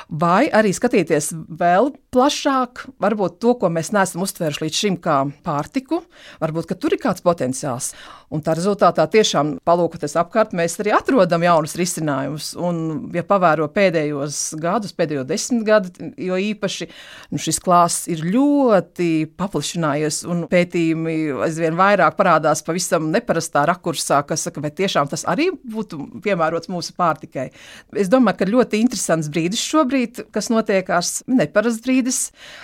Vai 0.09 0.45
arī 0.51 0.74
skatīties 0.75 1.31
vēl 1.56 1.94
plašāk, 2.15 2.86
varbūt 3.03 3.39
to, 3.44 3.56
ko 3.59 3.71
mēs 3.74 3.94
neesam 3.95 4.24
uztvēruši 4.25 4.65
līdz 4.65 4.81
šim 4.83 5.00
kā 5.03 5.21
pārtiku, 5.45 6.03
varbūt 6.44 6.75
tur 6.80 6.95
ir 6.95 7.01
kāds 7.01 7.24
potenciāls. 7.25 7.94
Un 8.33 8.42
tā 8.44 8.56
rezultātā 8.57 9.06
tiešām 9.12 9.57
palūkoties 9.68 10.15
apkārt, 10.19 10.56
mēs 10.57 10.80
arī 10.81 10.95
atrodam 10.97 11.44
jaunus 11.45 11.75
risinājumus. 11.80 12.51
Un, 12.60 12.80
ja 13.16 13.24
pavēro 13.27 13.68
pēdējos 13.74 14.39
gadus, 14.62 14.94
pēdējo 14.95 15.25
desmit 15.27 15.66
gadu, 15.68 16.12
jo 16.22 16.38
īpaši 16.42 16.88
nu, 17.31 17.42
šis 17.42 17.60
klāsts 17.63 18.10
ir 18.12 18.24
ļoti 18.25 19.10
paplašinājies, 19.39 20.22
un 20.30 20.45
pētījumi 20.51 21.18
aizvien 21.45 21.77
vairāk 21.80 22.18
parādās 22.19 22.63
pavisam 22.66 23.10
neparastā 23.13 23.66
rakursā, 23.69 24.22
kas 24.27 24.48
saka, 24.48 24.63
vai 24.63 24.72
tiešām 24.75 25.10
tas 25.12 25.25
arī 25.30 25.50
būtu 25.54 26.22
piemērots 26.25 26.72
mūsu 26.72 26.95
pārtikai. 26.98 27.50
Es 27.95 28.12
domāju, 28.12 28.42
ka 28.42 28.50
ļoti 28.51 28.81
interesants 28.83 29.30
brīdis 29.33 29.63
šobrīd, 29.66 30.25
kas 30.36 30.51
notiekās, 30.54 31.19
neparasts 31.31 31.83
brīdis. 31.86 32.24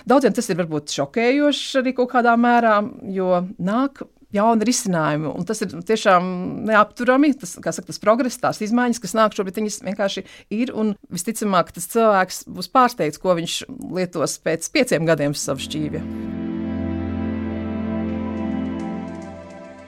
Daudziem 0.10 0.36
tas 0.38 0.50
ir 0.50 0.60
varbūt 0.62 0.96
šokējošs 0.96 1.82
arī 1.82 1.96
kaut 1.98 2.14
kādā 2.16 2.38
mērā, 2.40 2.80
jo 3.14 3.44
nāk 3.62 4.04
jauni 4.36 4.68
risinājumi. 4.68 5.32
Un 5.32 5.48
tas 5.48 5.64
ir 5.64 5.74
tiešām 5.88 6.28
neapturami. 6.70 7.34
Tas, 7.42 7.56
saka, 7.58 7.74
tas 7.88 8.02
progress, 8.02 8.40
tās 8.42 8.62
izmaiņas, 8.66 9.02
kas 9.04 9.16
nāk 9.18 9.38
šobrīd, 9.38 9.62
viņas 9.62 9.82
vienkārši 9.88 10.26
ir. 10.58 10.74
Un 10.78 10.96
visticamāk, 11.14 11.74
tas 11.76 11.90
cilvēks 11.92 12.46
būs 12.52 12.72
pārsteigts, 12.72 13.22
ko 13.22 13.36
viņš 13.40 13.58
lietos 13.98 14.38
pēc 14.44 14.72
pieciem 14.74 15.10
gadiem 15.10 15.38
savu 15.38 15.64
šķīvi. 15.68 16.06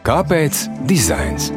Kāpēc 0.03 0.65
dizains? 0.89 1.53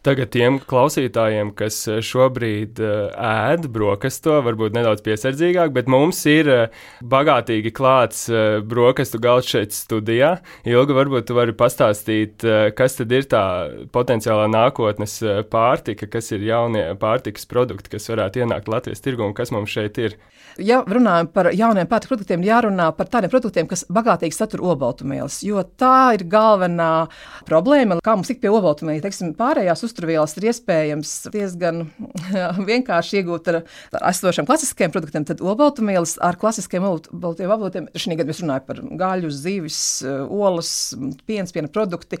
Tagad 0.00 0.30
tiem 0.32 0.54
klausītājiem, 0.64 1.50
kas 1.52 1.76
eh, 1.92 1.98
šobrīd 2.00 2.78
uh, 2.80 3.10
ēd 3.20 3.66
brokastu, 3.68 4.38
varbūt 4.46 4.72
nedaudz 4.72 5.02
piesardzīgāk, 5.04 5.74
bet 5.76 5.90
mums 5.92 6.22
ir 6.30 6.48
uh, 6.48 6.78
bagātīgi 7.04 7.68
klāts 7.76 8.22
brokastu 8.64 9.20
galds 9.20 9.50
šeit 9.52 9.76
studijā. 9.76 10.30
Ilga, 10.64 10.96
varbūt 10.96 11.28
tu 11.28 11.36
vari 11.36 11.52
pastāstīt, 11.56 12.40
kas 12.76 12.96
tad 12.96 13.12
ir 13.12 13.28
tā 13.28 13.42
potenciālā 13.92 14.46
nākotnes 14.48 15.18
pārtika, 15.52 16.08
kas 16.08 16.32
ir 16.32 16.48
jaunie 16.48 16.86
pārtikas 17.00 17.44
produkti, 17.50 17.92
kas 17.96 18.08
varētu 18.08 18.44
ienākt 18.44 18.72
Latvijas 18.72 19.04
tirgu 19.04 19.26
un 19.26 19.36
kas 19.36 19.52
mums 19.52 19.72
šeit 19.74 20.00
ir. 20.00 20.16
Ja 20.60 20.80
runājam 20.82 21.28
par 21.32 21.50
jauniem 21.54 21.88
pārtikas 21.88 22.14
produktiem, 22.14 22.44
jārunā 22.44 22.90
par 22.96 23.08
tādiem 23.12 23.32
produktiem, 23.32 23.68
kas 23.70 23.84
bagātīgi 23.92 24.34
satur 24.36 24.64
olbaltumvielas, 24.72 25.40
jo 25.46 25.62
tā 25.80 26.16
ir 26.16 26.26
galvenā 26.30 27.06
problēma, 27.48 28.00
kā 28.04 28.16
mums 28.16 28.32
tik 28.32 28.42
pie 28.42 28.50
olbaltumvielām, 28.52 29.04
teiksim, 29.04 29.32
pārējās 29.38 29.84
uzturvielas 29.90 30.36
ir 30.38 30.48
iespējams 30.50 31.12
diezgan 31.34 31.84
vienkārši 32.70 33.20
iegūt 33.20 33.50
ar, 33.52 33.60
ar 33.98 34.06
esošiem 34.12 34.48
klasiskiem 34.48 34.94
produktiem, 34.94 35.26
tad 35.28 35.42
olbaltumvielas 35.44 36.16
ar 36.24 36.38
klasiskiem 36.40 36.86
olbaltumiem 36.86 37.54
avotiem, 37.56 37.90
šī 37.98 38.16
gada 38.16 38.30
mēs 38.30 38.42
runājam 38.44 38.66
par 38.68 38.82
gaļu, 39.02 39.32
zivis, 39.34 39.80
olas, 40.06 40.72
piens, 41.28 41.54
piena 41.54 41.70
produkti, 41.72 42.20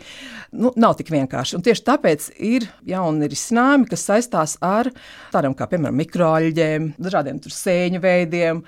nu, 0.52 0.74
nav 0.80 0.98
tik 0.98 1.12
vienkārši. 1.14 1.58
Un 1.58 1.66
tieši 1.66 1.86
tāpēc 1.86 2.30
ir 2.36 2.68
jauni 2.88 3.30
risinājumi, 3.30 3.88
kas 3.90 4.06
saistās 4.10 4.56
ar 4.64 4.90
tādiem 5.34 5.56
kā, 5.56 5.68
piemēram, 5.70 6.00
mikroaļģiem, 6.00 6.94
dažādiem 7.00 7.42
sēņu 7.46 8.02
veidiem. 8.02 8.64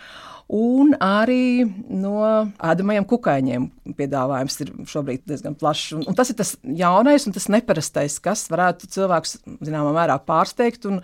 Un 0.52 0.92
arī 1.00 1.64
no 1.88 2.18
ēdamajiem 2.60 3.06
kukaiņiem 3.08 3.68
piedāvājums 3.96 4.58
ir 4.62 4.72
šobrīd 4.90 5.24
diezgan 5.28 5.56
plašs. 5.58 5.94
Un, 5.96 6.04
un 6.10 6.18
tas 6.18 6.30
ir 6.32 6.36
tas 6.38 6.54
jaunais 6.62 7.26
un 7.26 7.34
tas 7.36 7.48
neparastais, 7.52 8.18
kas 8.22 8.44
varētu 8.52 8.90
cilvēkus 8.92 9.38
zināmā 9.64 9.94
mērā 9.96 10.18
pārsteigt 10.26 10.84
un 10.90 11.00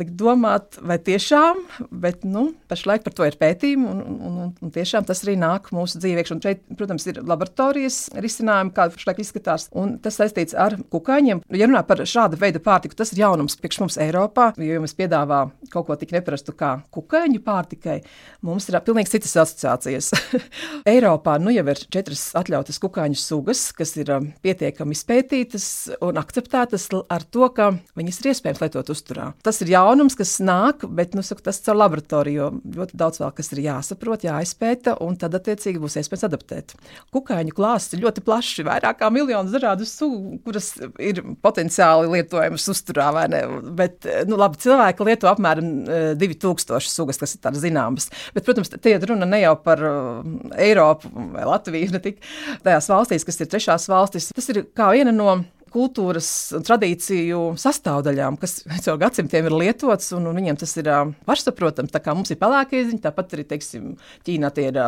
likt 0.00 0.16
domāt, 0.18 0.76
vai 0.84 0.98
tiešām, 1.02 1.62
bet 1.90 2.24
nu, 2.28 2.50
pašlaik 2.68 3.04
par 3.06 3.14
to 3.16 3.26
ir 3.26 3.36
pētījumi, 3.40 3.86
un, 3.88 4.00
un, 4.02 4.16
un, 4.26 4.50
un 4.62 4.72
tiešām 4.72 5.06
tas 5.08 5.22
arī 5.24 5.36
nāk 5.40 5.70
mūsu 5.74 6.00
dzīvē. 6.02 6.24
Šeit, 6.26 6.62
protams, 6.76 7.06
ir 7.08 7.22
laboratorijas 7.24 7.98
risinājumi, 8.20 8.74
kāda 8.76 8.94
pašlaik 8.96 9.22
izskatās, 9.22 9.68
un 9.76 9.96
tas 10.02 10.18
saistīts 10.20 10.56
ar 10.58 10.76
kukaiņiem. 10.92 11.42
Ja 11.56 11.68
runā 11.68 11.82
par 11.88 12.02
šādu 12.04 12.38
veidu 12.40 12.60
pārtiku, 12.64 12.96
tas 12.98 13.12
ir 13.14 13.22
jaunums 13.24 13.56
priekš 13.60 13.80
mums 13.82 13.98
Eiropā, 14.02 14.50
jo 14.60 14.82
mums 14.82 14.96
piedāvā 14.98 15.46
kaut 15.72 15.88
ko 15.88 15.96
tik 15.98 16.12
neparastu 16.16 16.54
kā 16.56 16.76
kukaiņu 16.94 17.40
pārtikai. 17.46 18.00
Mums 18.46 18.68
ir 18.68 18.78
pilnīgi 18.84 19.14
citas 19.14 19.36
asociācijas. 19.46 20.12
Eiropā 20.92 21.38
nu 21.42 21.54
jau 21.54 21.64
ir 21.72 21.80
četras 21.92 22.28
atļautas 22.38 22.80
kukaiņu 22.82 23.20
sugas, 23.20 23.70
kas 23.76 23.96
ir 24.00 24.12
um, 24.14 24.28
pietiekami 24.44 24.96
izpētītas 24.96 25.70
un 26.04 26.20
akceptētas 26.20 26.90
ar 26.92 27.24
to, 27.32 27.48
ka 27.56 27.72
viņas 27.98 28.20
ir 28.20 28.32
iespējams 28.34 28.62
lietot 28.64 28.92
uzturā. 28.92 29.30
Tas 29.46 29.62
ir 29.64 29.72
jautājums 29.72 29.85
jaunums, 29.86 30.16
kas 30.18 30.36
nāk, 30.44 30.84
bet 30.98 31.14
nu, 31.16 31.24
saku, 31.26 31.44
tas 31.46 31.60
caur 31.64 31.78
laboratoriju, 31.78 32.36
jo 32.36 32.76
ļoti 32.76 32.98
daudz 32.98 33.20
vēl 33.22 33.32
kas 33.36 33.52
ir 33.54 33.62
jāsaprot, 33.64 34.26
jāizpēta, 34.26 34.96
un 35.04 35.16
tad 35.20 35.36
attiecīgi 35.38 35.80
būs 35.82 35.98
iespējams 36.00 36.26
adaptēt. 36.28 36.74
Kukaiņu 37.14 37.54
klāsts 37.56 37.96
ir 37.96 38.02
ļoti 38.04 38.24
plašs, 38.26 38.64
vairāk 38.66 39.00
kā 39.00 39.10
miljonus 39.14 39.54
dažādu 39.54 39.86
sugu, 39.88 40.36
kuras 40.44 40.72
ir 41.02 41.22
potenciāli 41.44 42.10
lietojamas 42.16 42.68
uzturā, 42.72 43.08
vai 43.16 43.26
ne? 43.32 43.42
Bet, 43.78 44.06
nu, 44.28 44.38
labi, 44.40 44.60
cilvēki 44.64 45.08
lieto 45.08 45.30
apmēram 45.30 45.72
2000 46.20 46.76
eh, 46.76 46.88
sugas, 46.90 47.20
kas 47.22 47.36
ir 47.36 47.42
tādas 47.44 47.64
zināmas. 47.64 48.10
Bet, 48.34 48.46
protams, 48.46 48.72
te 48.72 48.94
ir 48.94 49.04
runa 49.08 49.28
ne 49.28 49.42
jau 49.42 49.54
par 49.62 49.82
uh, 49.86 50.22
Eiropu 50.60 51.10
vai 51.34 51.46
Latviju, 51.48 51.92
ne 51.94 52.02
tik 52.02 52.22
tajās 52.66 52.90
valstīs, 52.92 53.26
kas 53.26 53.40
ir 53.40 53.52
trešās 53.52 53.90
valstis. 53.92 54.32
Tas 54.36 54.50
ir 54.52 54.64
kā 54.76 54.90
viena 54.94 55.14
no 55.14 55.38
kultūras 55.76 56.28
tradīciju 56.66 57.42
sastāvdaļām, 57.60 58.38
kas 58.40 58.58
caur 58.84 59.00
gadsimtiem 59.02 59.50
ir 59.50 59.56
lietots, 59.56 60.12
un, 60.16 60.28
un 60.30 60.40
viņiem 60.40 60.58
tas 60.60 60.72
ir 60.80 60.90
pašsaprotams. 61.28 61.92
Tā 61.94 62.02
kā 62.04 62.16
mums 62.16 62.32
ir 62.32 62.40
pelēkie 62.40 62.84
ziņi, 62.88 63.02
tāpat 63.04 63.36
arī, 63.36 63.46
teiksim, 63.52 63.94
Ķīnā 64.26 64.50
tie 64.56 64.68
ir 64.70 64.78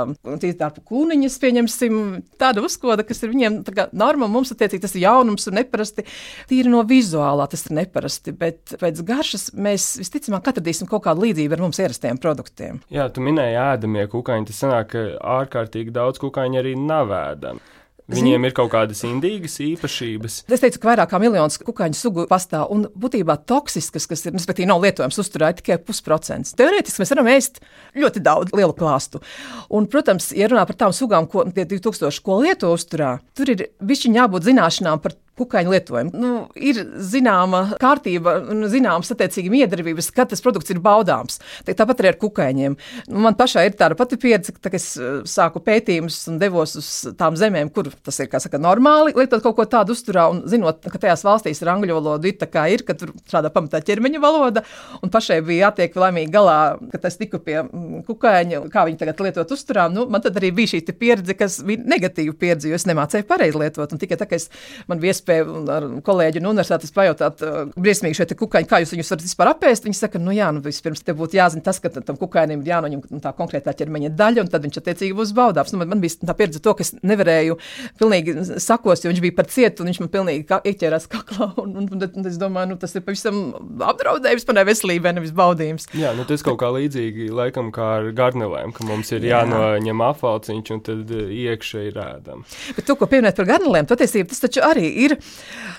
tīrtāpu 0.43 0.83
kūniņas, 0.89 1.39
pieņemsim, 1.43 1.99
tāda 2.41 2.63
uzkoda, 2.65 3.05
kas 3.07 3.23
ir 3.23 3.33
viņiem 3.35 3.61
kā 3.77 3.89
norma, 3.97 4.29
mums 4.31 4.53
attiecīgi 4.55 4.83
tas 4.85 4.97
ir 4.97 5.05
jaunums 5.05 5.49
un 5.51 5.59
neparasti. 5.61 6.05
Tīri 6.51 6.73
no 6.73 6.83
vizuālā 6.89 7.49
tas 7.51 7.67
ir 7.69 7.77
neparasti, 7.79 8.35
bet 8.39 8.77
pēc 8.81 9.03
garšas 9.07 9.51
mēs 9.59 9.91
visticamāk 10.01 10.51
atradīsim 10.53 10.91
kaut 10.91 11.05
kādu 11.07 11.27
līdzību 11.27 11.59
ar 11.59 11.65
mums 11.67 11.81
ierastiem 11.83 12.21
produktiem. 12.23 12.83
Jā, 12.95 13.09
tu 13.13 13.25
minēji 13.25 13.59
ēdamie 13.63 14.07
kukaiņi, 14.11 14.51
tas 14.51 14.63
sanāk, 14.65 14.93
ka 14.95 15.05
ārkārtīgi 15.39 15.95
daudz 15.95 16.23
kukaiņu 16.23 16.63
arī 16.63 16.77
nav 16.81 17.13
ēdami. 17.15 17.78
Viņiem 18.09 18.47
ir 18.49 18.55
kaut 18.57 18.71
kādas 18.73 19.03
indīgas 19.05 19.59
īpašības. 19.61 20.39
Es 20.49 20.63
teicu, 20.63 20.81
ka 20.81 20.91
vairāk 20.93 21.11
kā 21.11 21.21
miljonus 21.21 21.59
kukaiņu 21.61 21.99
sugu 21.99 22.25
pastāv, 22.31 22.71
un 22.73 22.87
būtībā 22.97 23.37
toksiskas, 23.49 24.07
kas 24.09 24.25
ir, 24.25 24.33
respektīvi, 24.37 24.69
nav 24.71 24.81
lietojams 24.85 25.21
uzturā, 25.21 25.51
tikai 25.59 25.77
pusprocents. 25.85 26.55
Teorētiski 26.57 27.03
mēs 27.03 27.13
varam 27.13 27.29
ēst 27.35 27.61
ļoti 28.01 28.25
daudz 28.25 28.57
lielu 28.57 28.73
klāstu. 28.79 29.21
Un, 29.69 29.91
protams, 29.93 30.31
ja 30.33 30.49
runā 30.49 30.65
par 30.69 30.81
tām 30.81 30.97
sugām, 30.97 31.29
ko 31.29 31.45
tie 31.53 31.67
2000, 31.69 32.25
ko 32.25 32.41
lieto 32.41 32.73
uzturā, 32.73 33.19
tur 33.37 33.53
ir 33.53 33.69
višķiņā 33.85 34.23
jābūt 34.23 34.49
zināšanām 34.49 35.05
par 35.05 35.19
kukaiņu 35.39 35.75
lietojumu. 35.75 36.13
Nu, 36.19 36.33
ir 36.55 36.81
zināma 37.11 37.65
kārtība 37.81 38.39
zināmas 38.73 39.13
attiecīgi 39.15 39.53
miedarbības, 39.53 40.11
kad 40.17 40.31
tas 40.33 40.43
produkts 40.45 40.73
ir 40.75 40.83
baudāms. 40.85 41.41
Tāpat 41.69 42.03
arī 42.03 42.13
ar 42.13 42.19
kukaiņiem. 42.21 42.77
Nu, 43.09 43.23
man 43.25 43.37
pašai 43.39 43.69
ir 43.69 43.77
tāda 43.79 43.97
pati 43.99 44.19
pieredze, 44.21 44.55
ka 44.59 44.73
es 44.77 44.91
eh, 44.99 45.21
sāku 45.29 45.63
pētījumus 45.65 46.21
un 46.33 46.39
devos 46.43 46.77
uz 46.81 46.91
tām 47.19 47.39
zemēm, 47.39 47.73
kur 47.75 47.91
tas 48.05 48.21
ir 48.23 48.31
saka, 48.39 48.61
normāli 48.63 49.15
lietot 49.17 49.43
kaut 49.45 49.57
ko 49.59 49.67
tādu 49.71 49.95
uzturā, 49.97 50.29
un 50.33 50.43
zinot, 50.51 50.85
ka 50.93 51.01
tajās 51.03 51.25
valstīs 51.27 51.63
ir 51.63 51.73
angļu 51.73 51.99
valoda, 51.99 52.29
ir 52.29 52.39
tā 52.41 52.49
kā 52.51 52.67
ir, 52.73 52.85
ka 52.87 52.97
tur 52.99 53.15
strādā 53.25 53.51
pamatā 53.55 53.81
ķermeņa 53.85 54.23
valoda, 54.23 54.65
un 55.03 55.13
pašai 55.13 55.41
bija 55.47 55.69
jātiek 55.69 55.97
laimīgi 55.99 56.33
galā, 56.35 56.59
kad 56.93 57.07
es 57.09 57.19
tiku 57.21 57.41
pie 57.45 57.61
mm, 57.63 58.05
kukaiņa, 58.09 58.63
kā 58.73 58.85
viņi 58.89 59.01
tagad 59.01 59.23
lietot 59.27 59.55
uzturā. 59.55 59.89
Nu, 59.93 60.07
man 60.11 60.25
tad 60.25 60.39
arī 60.41 60.53
bija 60.55 60.75
šī 60.75 60.83
pieredze, 60.99 61.37
kas 61.39 61.61
bija 61.67 61.85
negatīva 61.89 62.35
pieredze, 62.39 62.71
jo 62.71 62.79
es 62.79 62.87
nemācēju 62.89 63.27
pareizi 63.29 63.61
lietot, 63.61 63.93
un 63.95 64.01
tikai 64.01 64.19
tā, 64.21 64.29
ka 64.29 64.39
es, 64.39 64.49
man 64.91 65.03
bija 65.03 65.17
iespēja 65.29 65.77
ar 65.77 65.87
kolēģi 66.05 66.43
no 66.43 66.53
universitātes 66.55 66.93
pajautāt, 66.95 67.43
uh, 67.45 67.71
briesmīgi 67.77 68.19
šeit 68.19 68.35
kukaiņi, 68.39 68.69
kā 68.69 68.81
jūs 68.83 68.95
viņus 68.95 69.13
varat 69.13 69.25
vispār 69.27 69.51
apēst. 69.53 69.87
Viņi 69.87 69.99
saka, 69.99 70.21
nu 70.23 70.33
jā, 70.35 70.49
nu 70.55 70.63
vispirms 70.65 71.05
te 71.05 71.15
būtu 71.17 71.39
jāzina 71.39 71.65
tas, 71.65 71.81
ka 71.83 71.91
tam 71.93 72.17
kukainim 72.19 72.63
ir 72.63 72.73
jānoņem 72.73 73.05
nu, 73.11 73.21
tā 73.25 73.33
konkrētā 73.37 73.75
ķermeņa 73.77 74.13
daļa, 74.17 74.45
un 74.45 74.53
tad 74.53 74.65
viņš 74.67 74.81
attiecīgi 74.81 75.17
būs 75.19 75.35
baudāms. 75.37 75.73
Nu, 75.73 75.83
man, 75.83 75.93
man 75.93 76.03
bija 76.03 76.19
tā 76.29 76.37
pieredze 76.39 76.63
to, 76.65 76.75
ka 76.79 76.85
es 76.87 76.95
nevarēju 77.03 77.59
pilnīgi 78.01 78.37
sakos, 78.63 79.05
jo 79.05 79.13
viņš 79.13 79.23
bija 79.25 79.37
par 79.39 79.51
cietu, 79.53 79.85
un 79.85 79.93
viņš 79.93 80.03
man 80.05 80.13
pilnīgi 80.15 80.61
ieķērās 80.73 81.09
kaklā, 81.13 81.51
un, 81.63 81.77
un, 81.83 81.91
un, 81.97 82.07
un 82.09 82.31
es 82.31 82.39
domāju, 82.41 82.73
nu 82.73 82.81
tas 82.81 82.97
ir 82.97 83.05
pavisam 83.07 83.43
apdraudējums 83.85 84.49
manai 84.49 84.67
veselībai, 84.69 85.15
nevis 85.19 85.35
baudījums. 85.37 85.89
Jā, 85.99 86.15
nu 86.17 86.27
tas 86.29 86.45
kaut 86.47 86.61
kā 86.63 86.71
līdzīgi 86.75 87.31
laikam 87.35 87.73
kā 87.75 87.91
ar 87.99 88.11
garnelēm, 88.17 88.75
ka 88.77 88.87
mums 88.89 89.13
ir 89.15 89.27
jā. 89.27 89.43
jānoņem 89.43 90.05
apvalciņš, 90.09 90.73
un 90.75 90.85
tad 90.87 91.15
uh, 91.15 91.33
iekšā 91.49 91.85
ir 91.91 92.01
ēdam. 92.03 92.45
Bet 92.77 92.89
to, 92.89 92.97
ko 92.99 93.09
pieminēt 93.11 93.39
par 93.39 93.49
garnelēm, 93.49 93.89
patiesībā 93.89 94.31
tas 94.31 94.43
taču 94.45 94.63
arī 94.65 94.87
ir 95.05 95.18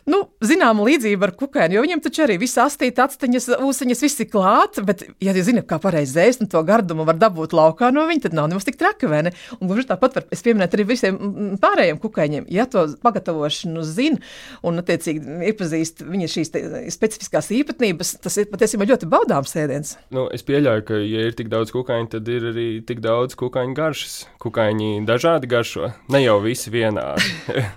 nu, 0.09 0.21
zināma 0.45 0.85
līdzība 0.87 1.29
ar 1.29 1.35
kukaiņu, 1.39 1.77
jo 1.77 1.83
viņam 1.85 2.03
taču 2.05 2.25
arī 2.25 2.39
viss 2.41 2.59
astīt, 2.61 2.99
atsteņas, 3.01 3.49
ūsuņas, 3.65 4.03
viss 4.05 4.23
ir 4.23 4.29
klāt, 4.31 4.79
bet, 4.85 5.05
ja 5.23 5.33
jūs 5.35 5.49
zināt, 5.49 5.67
kā 5.69 5.79
pareizi 5.81 6.19
ēst 6.23 6.43
un 6.43 6.51
to 6.51 6.61
gardumu 6.67 7.05
var 7.07 7.19
dabūt 7.19 7.55
laukā 7.57 7.91
no 7.95 8.05
viņa, 8.09 8.27
tad 8.27 8.37
nav 8.37 8.49
nemaz 8.51 8.67
tik 8.67 8.79
traki? 8.79 9.09
Un 9.09 9.65
gluži 9.65 9.87
tāpat 9.89 10.19
var, 10.19 10.25
es 10.33 10.43
pieminētu 10.45 10.77
arī 10.77 10.85
visiem 10.91 11.17
pārējiem 11.61 11.99
kukaiņiem, 12.01 12.47
ja 12.53 12.65
to 12.69 12.85
pagatavošanu 13.03 13.83
zina 13.87 14.19
un, 14.65 14.79
attiecīgi, 14.81 15.39
iepazīst 15.49 16.03
viņa 16.05 16.29
šīs 16.31 16.53
specifiskās 16.93 17.49
īpatnības, 17.55 18.15
tas 18.23 18.37
ir 18.41 18.49
patiesībā 18.51 18.87
ļoti 18.89 19.09
baudāms 19.09 19.55
ēdiens. 19.59 19.95
Nu, 20.15 20.27
es 20.33 20.45
pieļauju, 20.47 20.85
ka, 20.87 20.99
ja 21.01 21.27
ir 21.29 21.37
tik 21.37 21.51
daudz 21.51 21.73
kukaiņu, 21.75 22.11
tad 22.15 22.29
ir 22.31 22.49
arī 22.51 22.67
tik 22.85 23.01
daudz 23.03 23.37
kukaiņu 23.39 23.75
garšas. 23.77 24.15
Kukaiņi 24.41 25.03
dažādi 25.07 25.49
garšo, 25.51 25.91
ne 26.13 26.23
jau 26.23 26.37
visi 26.43 26.71
vienādi. 26.73 27.25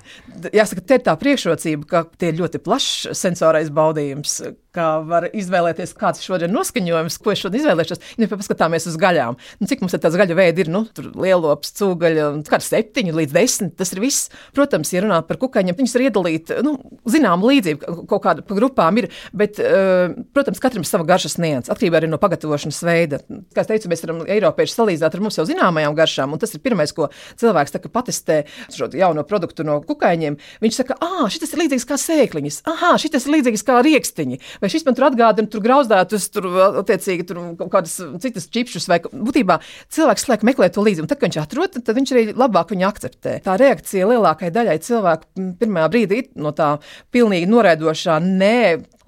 Jāsaka, 0.59 0.85
te 0.87 0.99
ir 0.99 1.05
tā 1.07 1.15
priekšrocība, 1.19 1.42
ka 1.89 2.05
tie 2.19 2.33
ir 2.33 2.41
ļoti 2.41 2.61
plašs 2.63 3.13
sensorais 3.19 3.71
baudījums, 3.75 4.41
kā 4.73 4.87
var 5.05 5.27
izvēlēties, 5.37 5.93
kāds 5.99 6.23
ir 6.23 6.29
šodien 6.31 6.53
noskaņojums, 6.55 7.19
ko 7.23 7.33
es 7.35 7.43
šodien 7.43 7.61
izvēlēšos. 7.61 8.01
Ja 8.21 8.29
paskatāmies 8.31 8.87
uz 8.89 8.97
gaļām, 9.01 9.37
nu, 9.61 9.69
cik 9.69 9.83
mums 9.85 9.93
ir 9.97 10.01
tāds 10.03 10.17
gaļu 10.21 10.37
veidi, 10.39 10.65
ir 10.65 10.71
nu, 10.73 10.85
lielops, 11.21 11.75
cūgaļa, 11.77 12.29
kā 12.49 12.57
ar 12.59 12.65
septiņu 12.65 13.17
līdz 13.19 13.37
desmit. 13.37 13.75
Tas 13.79 13.93
ir 13.93 14.01
viss. 14.03 14.31
Protams, 14.57 14.93
ja 14.95 15.03
runā 15.05 15.21
par 15.29 15.39
kukaiņiem, 15.43 15.77
viņus 15.79 15.97
ir 15.99 16.07
iedalīt, 16.07 16.53
nu, 16.65 16.75
zinām, 17.11 17.45
līdzība 17.45 17.97
kaut 18.11 18.25
kāda 18.25 18.45
pa 18.47 18.57
grupām 18.57 19.03
ir, 19.03 19.11
bet, 19.37 19.61
uh, 19.61 20.15
protams, 20.33 20.61
katram 20.63 20.87
ir 20.87 20.89
sava 20.89 21.07
garšas 21.09 21.37
nians, 21.43 21.71
atkarībā 21.73 22.01
arī 22.01 22.11
no 22.11 22.21
pagatavošanas 22.23 22.81
veida. 22.87 23.21
Kā 23.53 23.65
es 23.65 23.71
teicu, 23.71 23.91
mēs 23.93 24.05
varam 24.07 24.23
Eiropieši 24.25 24.77
salīdzināt 24.79 25.19
ar 25.19 25.25
mums 25.25 25.41
jau 25.41 25.47
zināmajām 25.49 25.97
garšām, 25.99 26.33
un 26.33 26.43
tas 26.43 26.55
ir 26.57 26.65
pirmais, 26.65 26.95
ko 26.97 27.11
cilvēks 27.41 27.77
tā, 27.77 27.83
patestē 27.93 28.43
šo 28.73 28.89
jauno 28.97 29.25
produktu 29.29 29.67
no 29.67 29.81
kukaiņiem. 29.85 30.39
Viņš 30.65 30.81
saka, 30.81 30.97
ah, 31.05 31.27
šis 31.33 31.55
ir 31.55 31.65
līdzīgs 31.65 31.89
kā 31.89 31.99
sēkliņas, 32.01 32.63
ah, 32.71 32.85
šis 33.01 33.27
ir 33.27 33.35
līdzīgs 33.37 33.67
kā 33.67 33.81
riekstiņi 33.85 34.41
vai 34.63 34.71
šis 34.73 34.87
man 34.87 34.97
tur 34.97 35.09
atgādina, 35.09 35.51
tur 35.51 35.63
grauzdētus, 35.65 36.29
tur 36.35 36.49
attiecīgi 36.83 37.27
tur 37.29 37.41
kaut 37.61 37.73
kādas 37.73 37.97
citas 38.23 38.49
čipšus, 38.53 38.89
vai 38.91 39.01
būtībā 39.03 39.59
cilvēks 39.93 40.27
slēg 40.27 40.47
meklē 40.47 40.71
to 40.73 40.85
līdzi, 40.85 41.05
un 41.05 41.11
tad, 41.11 41.21
kad 41.21 41.31
viņš 41.31 41.41
atrod, 41.43 41.79
tad 41.79 41.99
viņš 41.99 42.15
arī 42.15 42.25
labāk 42.31 42.73
viņu 42.75 42.89
akceptē. 42.89 43.39
Tā 43.47 43.57
reakcija 43.61 44.09
lielākajai 44.11 44.55
daļai 44.55 44.79
cilvēku 44.87 45.49
pirmajā 45.61 45.93
brīdī 45.93 46.23
no 46.43 46.55
tā 46.57 46.75
pilnīgi 47.15 47.51
noraidošā 47.51 48.19
nē 48.23 48.59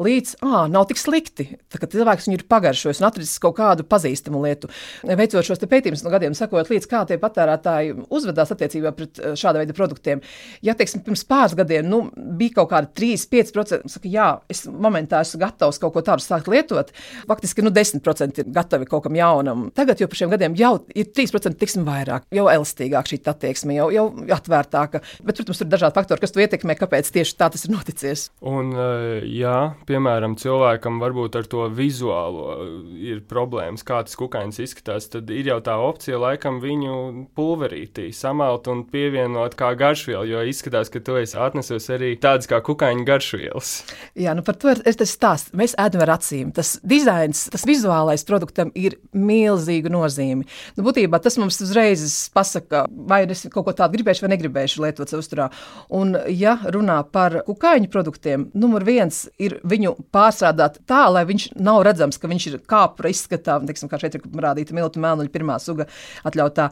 līdz, 0.03 0.37
ah, 0.45 0.65
nav 0.71 0.89
tik 0.91 1.01
slikti. 1.01 1.47
Tad, 1.73 1.87
cilvēks 1.93 2.29
viņu 2.29 2.39
ir 2.39 2.47
pagaršojis 2.51 3.01
un 3.03 3.09
atradzis 3.09 3.41
kaut 3.43 3.57
kādu 3.59 3.87
pazīstamu 3.89 4.43
lietu, 4.45 4.71
veicot 5.05 5.47
šos 5.47 5.63
pētījumus 5.63 6.05
no 6.05 6.13
gadiem, 6.13 6.37
sakot, 6.37 6.71
līdz 6.71 6.89
kā 6.91 7.05
tie 7.09 7.19
patērētāji 7.23 7.95
uzvedās 8.15 8.53
attiecībā 8.55 8.95
pret 8.97 9.21
šāda 9.39 9.63
veida 9.63 9.77
produktiem. 9.77 10.23
Ja, 10.65 10.75
teiksim, 10.79 11.05
pirms 11.07 11.25
pāris 11.29 11.57
gadiem 11.59 11.89
nu, 11.91 12.03
bija 12.39 12.61
kaut 12.61 12.73
kāda 12.73 12.91
3-5%, 12.97 13.91
saka, 13.93 14.11
jā, 14.11 14.29
es 14.53 14.65
momentā 14.69 15.23
esmu 15.25 15.43
gatavs 15.45 15.81
kaut 15.83 15.95
ko 15.97 16.05
tādu 16.07 16.25
sākt 16.25 16.51
lietot, 16.51 16.93
faktiski 17.29 17.65
nu, 17.65 17.73
10% 17.75 18.43
ir 18.43 18.51
gatavi 18.55 18.89
kaut 18.91 19.07
kam 19.07 19.19
jaunam. 19.19 19.69
Tagad 19.77 20.03
jau 20.03 20.09
par 20.11 20.21
šiem 20.21 20.33
gadiem 20.35 20.57
jau 20.59 20.75
ir 20.95 21.11
3% 21.15 21.59
tiksim 21.61 21.87
vairāk, 21.87 22.27
jau 22.35 22.49
elastīgāk 22.53 23.11
šī 23.11 23.21
attieksme, 23.31 23.77
jau, 23.79 23.89
jau 23.95 24.07
atvērtāka. 24.37 25.03
Bet, 25.25 25.39
protams, 25.39 25.61
tur 25.61 25.69
ir 25.69 25.73
dažādi 25.73 25.97
faktori, 25.97 26.23
kas 26.23 26.35
to 26.35 26.43
ietekmē, 26.45 26.77
kāpēc 26.79 27.11
tieši 27.15 27.37
tā 27.41 27.51
tas 27.55 27.65
ir 27.67 27.75
noticis. 27.75 28.29
Un, 28.45 28.73
jā, 29.29 29.59
piemēram, 29.89 30.37
cilvēkam 30.41 31.01
varbūt 31.03 31.39
ar 31.39 31.49
to 31.51 31.67
vizuālo 31.75 32.57
ir 32.99 33.23
problēmas, 33.29 33.85
kā 33.87 34.01
tas 34.07 34.17
kukainis 34.19 34.61
izskatās, 34.65 35.09
tad 35.13 35.31
ir 35.35 35.51
jau 35.53 35.61
tā 35.65 35.77
opcija 35.81 36.21
laikam 36.21 36.61
viņu 36.63 36.97
pulverītī 37.37 38.11
samalt 38.15 38.69
un 38.73 38.85
pievienot 38.91 39.57
kā 39.59 39.73
garšvielu, 39.79 40.27
jo 40.31 40.43
izskatās, 40.49 40.91
ka 40.93 41.03
tu 41.05 41.19
esi 41.21 41.39
atnesis 41.41 41.89
arī 41.95 42.15
tādas 42.21 42.49
kā 42.51 42.61
kukaiņu 42.65 43.07
garšvielas. 43.09 43.73
Jā, 44.19 44.35
nu 44.37 44.45
par 44.47 44.59
to 44.61 44.73
ir 44.75 44.83
tas 44.99 45.15
stāsts. 45.15 45.53
Mēs 45.57 45.77
ēdam 45.81 46.05
ar 46.05 46.15
acīm. 46.17 46.53
Tas 46.55 46.77
dizains, 46.87 47.47
tas 47.53 47.67
vizuālais 47.69 48.25
produktam 48.27 48.73
ir 48.79 48.99
milzīga 49.15 49.93
nozīme. 49.93 50.47
Nu, 50.77 50.87
būtībā 50.87 51.21
tas 51.23 51.39
mums 51.41 51.61
uzreiz 51.65 52.05
pasaka, 52.35 52.85
vai 52.91 53.23
es 53.31 53.45
kaut 53.51 53.69
ko 53.69 53.75
tādu 53.77 53.99
gribēšu 53.99 54.25
vai 54.25 54.35
negribēšu 54.35 54.85
lietot 54.85 55.11
savā 55.11 55.25
uzturā. 55.25 55.49
Un, 55.95 56.15
ja 56.33 56.57
runā 56.65 57.01
par 57.15 57.41
kukaiņu 57.47 57.91
produktiem, 57.93 58.49
numur 58.55 58.87
viens 58.87 59.25
ir 59.43 59.59
viņu 59.75 59.95
pārstrādāt 60.15 60.81
tā, 60.89 61.05
lai 61.13 61.27
viņš 61.29 61.51
nav 61.61 61.83
redzams, 61.87 62.21
ka 62.21 62.31
viņš 62.31 62.49
ir 62.51 62.59
kāpra 62.71 63.13
izskatā, 63.13 63.59
teiksim, 63.67 63.91
kā 63.93 64.01
šeit 64.01 64.19
ir 64.19 64.25
rādīta 64.45 64.77
miltu 64.77 65.03
mēnuļa 65.03 65.35
pirmā 65.35 65.59
suga 65.63 65.89
atļautā, 66.27 66.71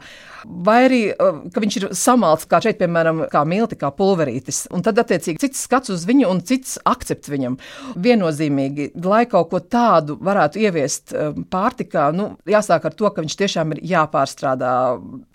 vai 0.65 0.79
arī, 0.87 1.01
uh, 1.13 1.43
ka 1.53 1.63
viņš 1.63 1.79
ir 1.79 1.87
samalts, 1.97 2.47
kā 2.49 2.61
šeit, 2.63 2.79
piemēram, 2.81 3.25
kā 3.31 3.43
milti, 3.47 3.77
kā 3.79 3.91
pulverītis. 3.95 4.65
Un 4.73 4.83
tad, 4.85 4.99
attiecīgi, 5.03 5.41
cits 5.45 5.63
skats 5.67 5.93
uz 5.93 6.07
viņu 6.09 6.29
un 6.31 6.41
cits 6.47 6.77
akcepts 6.89 7.31
viņam. 7.31 7.57
Viennozīmīgi, 8.03 8.91
lai 9.03 9.23
kaut 9.29 9.51
ko 9.51 9.61
tādu 9.61 10.17
varētu 10.23 10.61
ieviest 10.63 11.13
um, 11.15 11.43
pārtikā, 11.49 12.09
nu, 12.15 12.33
jāsāk 12.49 12.87
ar 12.89 12.97
to, 12.97 13.09
ka 13.13 13.23
viņš 13.23 13.37
tiešām 13.39 13.75
ir 13.75 13.83
jāpārstrādā 13.93 14.73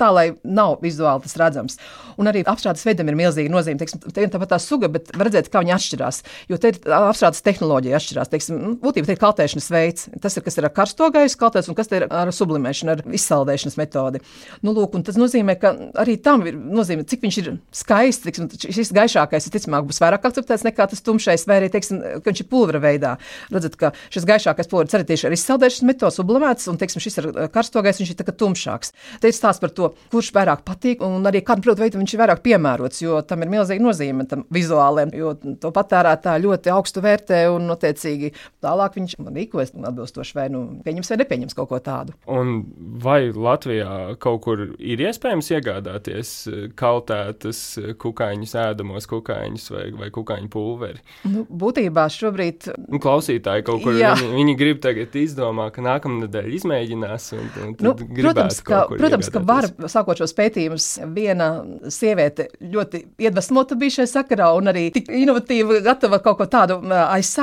tā, 0.01 0.11
lai 0.15 0.27
nav 0.45 0.79
vizuāli 0.85 1.25
tas 1.25 1.37
redzams. 1.41 1.79
Un 2.19 2.31
arī 2.31 2.43
apstrādes 2.49 2.85
veidam 2.87 3.11
ir 3.11 3.19
milzīga 3.19 3.53
nozīme. 3.53 3.81
Teiksim, 3.81 4.03
te 4.05 4.25
ir 4.25 4.33
tāpat 4.33 4.55
tā 4.55 4.61
suga, 4.63 4.91
bet 4.93 5.13
redzēt, 5.17 5.51
kā 5.53 5.63
viņi 5.65 5.75
atšķirās. 5.77 6.23
Jo 6.51 6.59
te 6.61 6.73
ir 6.73 6.81
apstrādes 6.99 7.45
tehnoloģija 7.59 7.99
atšķirās. 7.99 8.31
Teiksim, 8.33 8.59
nu, 8.63 8.73
būtībā 8.83 9.13
ir 9.13 9.21
kaltēšanas 9.21 9.69
veids. 9.73 10.09
Tas 10.23 10.37
ir, 10.39 10.45
kas 10.47 10.59
ir 10.59 10.69
ar 10.69 10.73
karsto 10.75 11.09
gaisu 11.15 11.39
kaltēts 11.41 11.71
un 11.71 11.77
kas 11.79 11.91
ir 11.95 12.07
ar 12.07 12.31
sublimēšanu, 12.35 12.95
ar 12.95 13.03
izsaldēšanas 13.19 13.79
metodi. 13.81 14.23
Nu, 14.63 14.75
lūk, 14.77 14.97
tas 15.07 15.19
nozīmē, 15.19 15.59
ka 15.61 15.75
arī 15.99 16.19
tam 16.23 16.47
ir 16.49 16.57
nozīme, 16.59 17.07
cik 17.09 17.25
viņš 17.27 17.39
ir 17.43 17.51
skaists. 17.75 18.27
Tiksim, 18.29 18.49
šis 18.79 18.93
gaišākais, 18.97 19.49
ticamāk, 19.53 19.87
būs 19.89 20.01
vairāk 20.03 20.27
akceptēts 20.29 20.67
nekā 20.67 20.89
tas 20.91 21.03
tumšais, 21.05 21.47
vai 21.49 21.61
arī, 21.63 21.71
teiksim, 21.73 22.01
viņš 22.25 22.45
ir 22.45 22.49
pulvera 22.51 22.81
veidā. 22.83 23.15
Redzat, 23.53 23.79
ka 23.81 23.93
šis 24.15 24.27
gaišākais 24.29 24.71
pulveris 24.71 24.97
arī 24.99 25.09
tieši 25.09 25.29
ar 25.29 25.37
izsaldēšanas 25.37 25.89
metodu 25.89 26.17
sublimēts, 26.19 26.69
un, 26.71 26.79
teiksim, 26.81 27.03
šis 27.03 27.21
ar 27.23 27.31
karsto 27.55 27.83
gaisu 27.85 28.05
viņš 28.05 28.15
ir 28.15 28.35
tumšāks. 28.39 28.93
Te 29.23 29.31
ir 29.31 29.37
stāsts 29.37 29.63
par 29.63 29.73
to, 29.75 29.93
kurš 30.13 30.31
vairāk 30.37 30.65
patīk, 30.67 31.03
un 31.05 31.27
arī 31.29 31.43
kādu 31.47 31.65
produktu 31.65 31.87
veidu 31.87 32.03
viņš 32.03 32.15
ir 32.15 32.23
vairāk 32.23 32.45
piemērots, 32.45 33.03
jo 33.03 33.23
tam 33.27 33.45
ir 33.45 33.53
milzīga 33.53 33.85
nozīme 33.85 34.29
tam 34.29 34.45
vizuāliem, 34.55 35.15
jo 35.17 35.33
to 35.63 35.73
patērētāji 35.75 36.45
ļoti 36.45 36.75
augstu 36.75 37.03
vērtē, 37.05 37.41
un, 37.53 37.69
attiecīgi, 37.75 38.33
tālāk 38.65 38.99
viņš 38.99 39.17
rīkojas 39.29 39.75
atbilstoši 39.77 40.37
vai 40.39 40.47
nu 40.53 40.63
pieņems 40.85 41.13
vai 41.13 41.21
nepieņems 41.23 41.59
kaut 41.59 41.71
ko 41.73 41.81
tādu. 41.85 42.15
Un 42.31 42.63
vai 43.03 43.31
Latvijā 43.35 44.17
kaut 44.23 44.43
kur 44.47 44.65
ir 44.79 45.05
iespējams 45.09 45.51
iegādāties 45.57 46.33
kaltētas 46.79 47.63
kukaiņus, 48.01 48.55
ēdamos 48.65 49.09
kukaiņus 49.11 49.69
vai, 49.75 49.85
vai 49.99 50.11
kukaiņu 50.15 50.51
pulveri? 50.53 51.03
Nu, 51.29 51.45
būtībā 51.49 52.07
šobrīd. 52.13 52.71
Nu, 52.89 53.01
klausītāji 53.03 53.67
kaut 53.67 53.85
kur 53.85 53.97
viņi, 53.97 54.31
viņi 54.35 54.57
grib 54.59 54.83
tagad 54.85 55.15
izdomāt, 55.19 55.75
ka 55.77 55.85
nākamnedēļ 55.87 56.51
izmēģinās. 56.59 57.31
Un, 57.39 57.49
un 57.65 57.75
nu, 57.85 57.95
protams, 57.95 58.61
ka, 58.67 58.85
protams 58.93 59.31
ka 59.33 59.43
var, 59.47 59.69
sākot 59.91 60.23
šos 60.23 60.35
pētījumus, 60.39 60.89
viena 61.15 61.51
sieviete 61.93 62.49
ļoti 62.61 63.05
iedvesmota 63.25 63.79
bija 63.79 63.99
šajā 63.99 64.11
sakarā 64.13 64.51
un 64.59 64.73
arī 64.73 64.89
tik 64.95 65.11
inovatīva, 65.13 65.81
gatava 65.85 66.21
kaut 66.25 66.41
ko 66.41 66.49
tādu 66.51 66.81
aizsākt, 66.89 67.38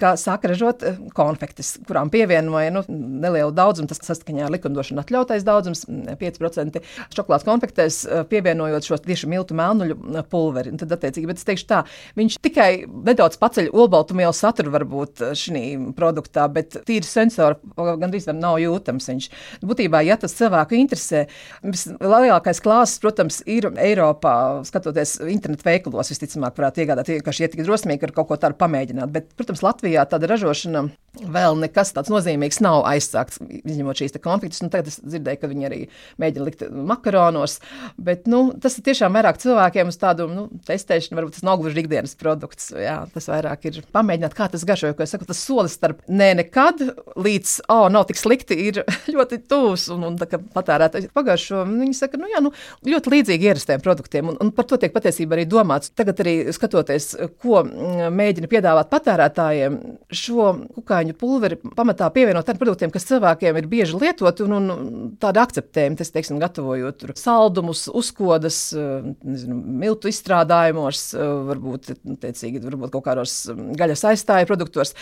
kā 0.00 0.14
sāka 0.20 0.50
ražot 0.50 0.82
konfektes, 1.16 1.74
kurām 1.88 2.10
pievienoja 2.12 2.72
nu, 2.74 2.84
nelielu 2.88 3.52
daudzumu, 3.54 3.88
tas 3.90 4.02
saskaņā 4.04 4.46
ar 4.46 4.54
likumdošanu 4.54 5.02
atļautais 5.02 5.46
daudzums, 5.46 5.84
5% 5.88 6.82
šokolādes 7.14 7.46
konfektēs, 7.46 8.00
pievienojot 8.30 8.88
šo 8.88 8.98
tieši 9.04 9.30
miltu 9.30 9.56
melnuļu 9.58 10.24
pulveri. 10.32 10.72
Un 10.74 10.80
tad, 10.80 10.92
attiecīgi, 10.96 11.28
bet 11.30 11.40
es 11.40 11.48
teikšu 11.48 11.68
tā, 11.70 11.82
viņš 12.18 12.38
tikai 12.44 12.70
nedaudz 12.88 13.38
paceļ 13.42 13.70
olbaltumielu 13.72 14.34
saturu 14.36 14.72
varbūt 14.74 15.24
šī 15.38 15.64
produktā, 15.96 16.46
bet 16.52 16.78
tīri 16.88 17.06
sensori 17.06 17.74
gandrīz 17.76 18.28
nav 18.32 18.58
jūtams. 18.62 19.08
Viņš. 19.10 19.28
Būtībā, 19.64 20.00
ja 20.06 20.16
tas 20.20 20.34
cilvēku 20.38 20.78
interesē, 20.78 21.24
vislielākais 21.64 22.62
klāsts, 22.64 23.00
protams, 23.02 23.40
ir 23.50 23.68
Eiropā, 23.70 24.34
skatoties 24.66 25.16
internetu 25.30 25.66
veikalos, 25.66 26.12
visticamāk, 26.12 26.56
varētu 26.58 26.84
iegādāt, 26.84 27.12
ka 27.24 27.34
šie 27.34 27.50
tik 27.52 27.64
drosmīgi 27.66 28.08
ar 28.08 28.14
kaut 28.16 28.30
ko 28.30 28.38
tādu 28.40 28.58
pamēģināt. 28.60 29.12
Bet, 29.14 29.33
protams, 29.38 29.62
Latvijā 29.64 30.04
tāda 30.08 30.30
ražošana 30.30 30.86
vēl 31.22 31.58
nekas 31.62 31.92
tāds 31.94 32.10
nozīmīgs 32.12 32.60
nav 32.64 32.82
aizsākts, 32.88 33.40
izņemot 33.62 34.00
šīs 34.00 34.16
konfliktus. 34.24 34.62
Nu, 34.64 34.70
tagad 34.72 34.90
es 34.90 34.98
dzirdēju, 35.02 35.40
ka 35.40 35.50
viņi 35.50 35.68
arī 35.68 35.80
mēģina 36.22 36.46
likt 36.48 36.64
makaronos, 36.70 37.58
bet 38.00 38.28
nu, 38.30 38.46
tas 38.60 38.78
ir 38.78 38.86
tiešām 38.88 39.14
vairāk 39.14 39.38
cilvēkiem 39.42 39.90
uz 39.92 39.98
tādu 40.00 40.26
nu, 40.30 40.46
testēšanu, 40.66 41.18
varbūt 41.18 41.38
tas 41.38 41.46
nav 41.46 41.60
gluži 41.62 41.84
ikdienas 41.84 42.16
produkts. 42.20 42.70
Jā, 42.74 42.96
tas 43.14 43.28
vairāk 43.30 43.68
ir 43.70 43.80
pamēģināt, 43.94 44.36
kā 44.36 44.48
tas 44.52 44.66
garšo, 44.66 44.90
jo, 44.90 44.98
es 45.04 45.14
saku, 45.14 45.28
tas 45.28 45.42
solis 45.44 45.76
starp 45.78 46.02
nē, 46.08 46.32
nekad 46.42 46.82
līdz, 47.14 47.56
oh, 47.72 47.86
nav 47.92 48.08
tik 48.10 48.20
slikti, 48.20 48.58
ir 48.70 48.82
ļoti 49.14 49.40
tūs, 49.50 49.88
un, 49.94 50.06
un 50.10 50.18
patērētāji 50.18 51.12
pagaršo, 51.14 51.64
viņi 51.70 51.98
saka, 51.98 52.20
nu 52.20 52.30
jā, 52.32 52.42
nu, 52.44 52.54
ļoti 52.88 53.14
līdzīgi 53.14 53.50
ierastiem 53.50 53.84
produktiem, 53.84 54.32
un, 54.32 54.38
un 54.42 54.52
par 54.54 54.68
to 54.70 54.78
tiek 54.80 54.94
patiesībā 54.94 55.38
arī 55.38 55.46
domāts. 55.50 55.92
Tagad 55.94 56.22
arī 56.24 56.36
skatoties, 56.54 57.12
ko 57.42 57.62
mm, 57.64 58.10
mēģina 58.14 58.50
piedāvāt 58.50 58.90
patērētājiem, 58.92 59.78
šo 60.14 60.50
kukaiņu 60.74 61.03
kukaiņu 61.04 61.16
pulveri 61.18 61.58
pamatā 61.76 62.08
pievienot 62.12 62.46
tādiem 62.46 62.60
produktiem, 62.62 62.92
kas 62.92 63.06
cilvēkiem 63.08 63.58
ir 63.58 63.68
bieži 63.68 63.98
lietoti 63.98 64.44
un, 64.44 64.54
un 64.56 65.14
tādi 65.20 65.40
akceptējami. 65.42 65.98
Tas, 65.98 66.12
teiksim, 66.14 66.40
gatavojot 66.40 67.04
saldumus, 67.16 67.88
uzkodas, 67.88 68.72
eh, 68.72 69.14
nezinu, 69.22 69.56
miltu 69.84 70.08
izstrādājumos, 70.08 71.14
eh, 71.14 71.24
varbūt, 71.50 71.94
teicīgi, 72.20 72.62
varbūt 72.64 72.94
kaut 72.94 73.04
kādos 73.08 73.44
mm, 73.50 73.74
gaļas 73.78 74.06
aizstāju 74.12 74.50
produktos. 74.50 74.94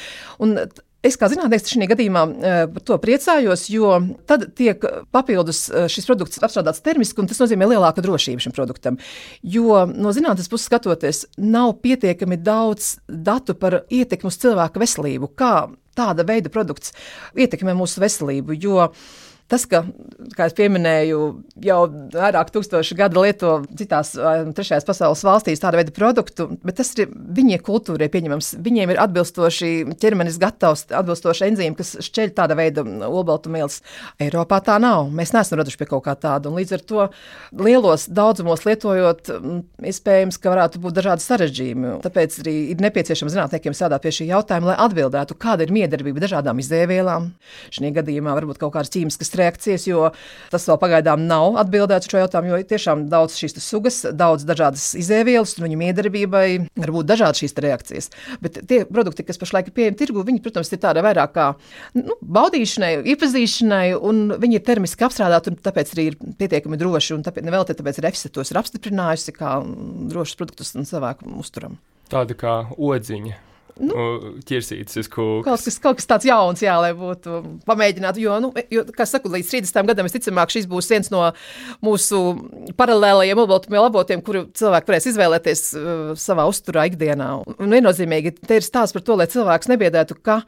Un 0.42 0.58
Es 1.02 1.16
kā 1.18 1.26
zinātnēks 1.26 1.72
šajā 1.72 1.88
gadījumā 1.90 2.20
par 2.70 2.82
to 2.86 2.94
priecājos, 3.02 3.64
jo 3.72 3.88
tad 4.30 4.44
tiek 4.54 4.84
papildus 5.10 5.64
šis 5.90 6.06
produkts 6.06 6.38
apstrādāts 6.38 6.78
termiski, 6.86 7.18
un 7.18 7.26
tas 7.26 7.40
nozīmē 7.42 7.66
lielāku 7.72 8.04
drošību 8.06 8.44
šim 8.44 8.54
produktam. 8.54 9.00
Jo 9.42 9.82
no 9.90 10.14
zinātnes 10.14 10.46
puses 10.46 10.68
skatoties, 10.70 11.24
nav 11.42 11.74
pietiekami 11.82 12.38
daudz 12.38 13.00
datu 13.10 13.58
par 13.58 13.80
ietekmi 13.90 14.30
uz 14.30 14.38
cilvēku 14.44 14.84
veselību, 14.84 15.32
kā 15.34 15.56
tāda 15.98 16.26
veida 16.28 16.52
produkts 16.52 16.94
ietekmē 17.36 17.74
mūsu 17.78 18.02
veselību. 18.02 18.56
Jo 18.58 18.88
Tas, 19.52 19.66
ka, 19.68 19.82
kā 20.32 20.46
jau 20.48 20.68
minēju, 20.72 21.18
jau 21.60 21.78
vairāk 22.14 22.48
tūkstoši 22.54 22.96
gadu 22.96 23.20
lieto 23.20 23.58
citās 23.76 24.14
trešajās 24.16 24.86
pasaules 24.88 25.24
valstīs 25.26 25.60
tādu 25.60 25.76
veidu 25.76 25.92
produktu, 25.92 26.46
bet 26.64 26.78
tas 26.78 26.94
ir 26.96 27.10
viņiem 27.12 27.60
kultūrai 27.66 28.08
pieņemams. 28.12 28.54
Viņiem 28.64 28.94
ir 28.94 29.00
atbilstoši 29.02 29.70
ķermenis 30.00 30.38
gatavs, 30.40 30.86
atbilstoši 30.88 31.50
enzīmi, 31.50 31.76
kas 31.76 31.98
šķeļ 32.06 32.32
tāda 32.38 32.56
veida 32.56 32.84
olbaltumvielas. 33.10 33.82
Eiropā 34.24 34.62
tā 34.64 34.78
nav. 34.80 35.10
Mēs 35.12 35.34
neesam 35.36 35.60
raduši 35.60 35.82
pie 35.82 35.90
kaut 35.90 36.06
kā 36.06 36.16
tāda. 36.16 36.48
Un 36.48 36.56
līdz 36.56 36.72
ar 36.78 36.86
to 36.88 37.06
lielos 37.60 38.08
daudzumos 38.08 38.64
lietojot, 38.64 39.34
iespējams, 39.92 40.40
ka 40.40 40.54
varētu 40.54 40.80
būt 40.80 40.96
dažādi 40.96 41.26
sarežģījumi. 41.26 41.92
Tāpēc 42.06 42.40
arī 42.40 42.56
ir 42.72 42.80
nepieciešams 42.86 43.36
zinātniekiem 43.36 43.76
strādāt 43.76 44.06
pie 44.06 44.14
šī 44.16 44.30
jautājuma, 44.32 44.72
lai 44.72 44.80
atbildētu, 44.88 45.36
kāda 45.44 45.68
ir 45.68 45.76
miedarbība 45.76 46.24
dažādām 46.24 46.64
izēvielām. 46.64 47.30
Šajā 47.68 47.94
gadījumā 48.00 48.32
varbūt 48.40 48.62
kaut 48.62 48.72
kādas 48.78 48.92
ķīmiskas 48.96 49.34
reakcijas, 49.42 49.86
jo 49.90 50.10
tas 50.52 50.66
vēl 50.68 50.78
pagaidām 50.80 51.26
nav 51.28 51.58
atbildēts 51.62 52.10
šo 52.10 52.22
jautājumu, 52.22 52.54
jo 52.54 52.60
tiešām 52.72 53.06
daudz 53.12 53.36
šīs 53.40 53.58
sugas, 53.62 54.02
daudz 54.16 54.46
dažādas 54.48 54.92
izēvielas, 54.98 55.56
un 55.58 55.66
viņu 55.66 55.88
iedarbībai 55.90 56.46
var 56.82 56.94
būt 56.96 57.10
dažādas 57.10 57.42
šīs 57.42 57.56
reakcijas. 57.64 58.10
Bet 58.42 58.62
tie 58.70 58.82
produkti, 58.88 59.26
kas 59.26 59.40
pašlaik 59.40 59.70
ir 59.70 59.76
pieejami 59.76 59.98
tirgu, 59.98 60.24
viņi, 60.26 60.42
protams, 60.44 60.72
ir 60.72 60.82
tādi 60.82 61.04
vairāk 61.04 61.34
kā 61.36 61.48
nu, 61.98 62.16
baudīšanai, 62.22 62.92
iepazīšanai, 63.14 63.84
un 63.98 64.24
viņi 64.42 64.58
ir 64.58 64.66
termiski 64.66 65.06
apstrādāti, 65.06 65.52
un 65.52 65.60
tāpēc 65.62 65.94
arī 65.96 66.08
ir 66.12 66.18
pietiekami 66.40 66.80
droši. 66.80 67.20
Tāpēc, 67.26 67.48
vēl 67.52 67.68
te, 67.68 67.78
tāpēc 67.78 68.02
RFS 68.02 68.32
tos 68.34 68.52
ir 68.52 68.60
apstiprinājusi 68.62 69.36
kā 69.36 69.58
drošus 70.12 70.38
produktus 70.40 70.74
un 70.78 70.88
cilvēku 70.88 71.32
uzturam. 71.42 71.78
Tāda 72.12 72.36
kā 72.36 72.58
odziņa 72.76 73.51
nu, 73.80 74.06
ķirsītas 74.48 74.98
uz 75.00 75.08
kūka. 75.12 75.44
Kaut 75.46 75.64
kas, 75.64 75.78
kaut 75.82 76.00
kas 76.00 76.08
tāds 76.10 76.26
jauns, 76.28 76.62
jā, 76.64 76.74
lai 76.82 76.92
būtu 76.96 77.40
pamēģinātu. 77.68 78.22
Jo, 78.22 78.38
nu, 78.42 78.50
jo, 78.72 78.84
kā 78.96 79.06
saku, 79.08 79.30
līdz 79.32 79.52
30 79.54 79.90
gadam, 79.90 80.08
visticamāk, 80.08 80.52
šis 80.52 80.68
būs 80.70 80.90
viens 80.92 81.12
no 81.12 81.24
mūsu 81.84 82.22
paralēlajiem 82.78 83.40
mobilitātes 83.40 83.80
avotiem, 83.82 84.24
kuru 84.24 84.44
cilvēki 84.58 84.92
varēs 84.92 85.08
izvēlēties 85.12 85.64
uh, 85.76 86.02
savā 86.18 86.48
uzturā 86.50 86.88
ikdienā. 86.90 87.30
Un 87.58 87.78
viennozīmīgi 87.78 88.36
te 88.42 88.60
ir 88.60 88.66
stāsts 88.66 88.96
par 88.96 89.06
to, 89.06 89.16
lai 89.20 89.30
cilvēks 89.32 89.72
nebiedētu, 89.72 90.18
ka 90.24 90.42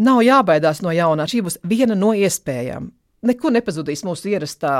nav 0.00 0.22
jābaidās 0.26 0.82
no 0.84 0.94
jaunā. 0.94 1.28
Šī 1.30 1.44
būs 1.46 1.60
viena 1.66 1.98
no 1.98 2.14
iespējām. 2.16 2.90
Nekur 3.20 3.52
nepazudīs 3.52 4.00
mūsu 4.00 4.30
ierastā 4.32 4.72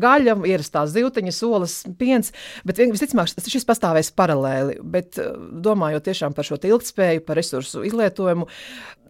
gaļa, 0.00 0.38
ierastā 0.48 0.86
zivtiņa, 0.88 1.32
solis, 1.36 1.74
piens, 2.00 2.32
bet 2.64 2.78
visticamāk 2.80 3.28
šis 3.28 3.68
pastāvēs 3.68 4.14
paralēli. 4.16 4.78
Bet 4.80 5.18
domājot 5.66 6.06
tiešām 6.08 6.32
par 6.36 6.48
šo 6.48 6.56
ilgspēju, 6.56 7.24
par 7.26 7.36
resursu 7.36 7.84
izlietojumu, 7.84 8.48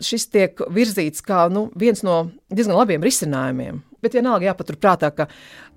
šis 0.02 0.26
tiek 0.35 0.64
virzīts 0.74 1.22
kā 1.22 1.44
nu, 1.52 1.68
viens 1.79 2.02
no 2.02 2.24
diezgan 2.50 2.81
labiem 2.81 3.07
risinājumiem. 3.07 3.85
Bet 4.02 4.18
vienalga 4.18 4.50
jāpaturprātā, 4.50 5.12
ka, 5.14 5.29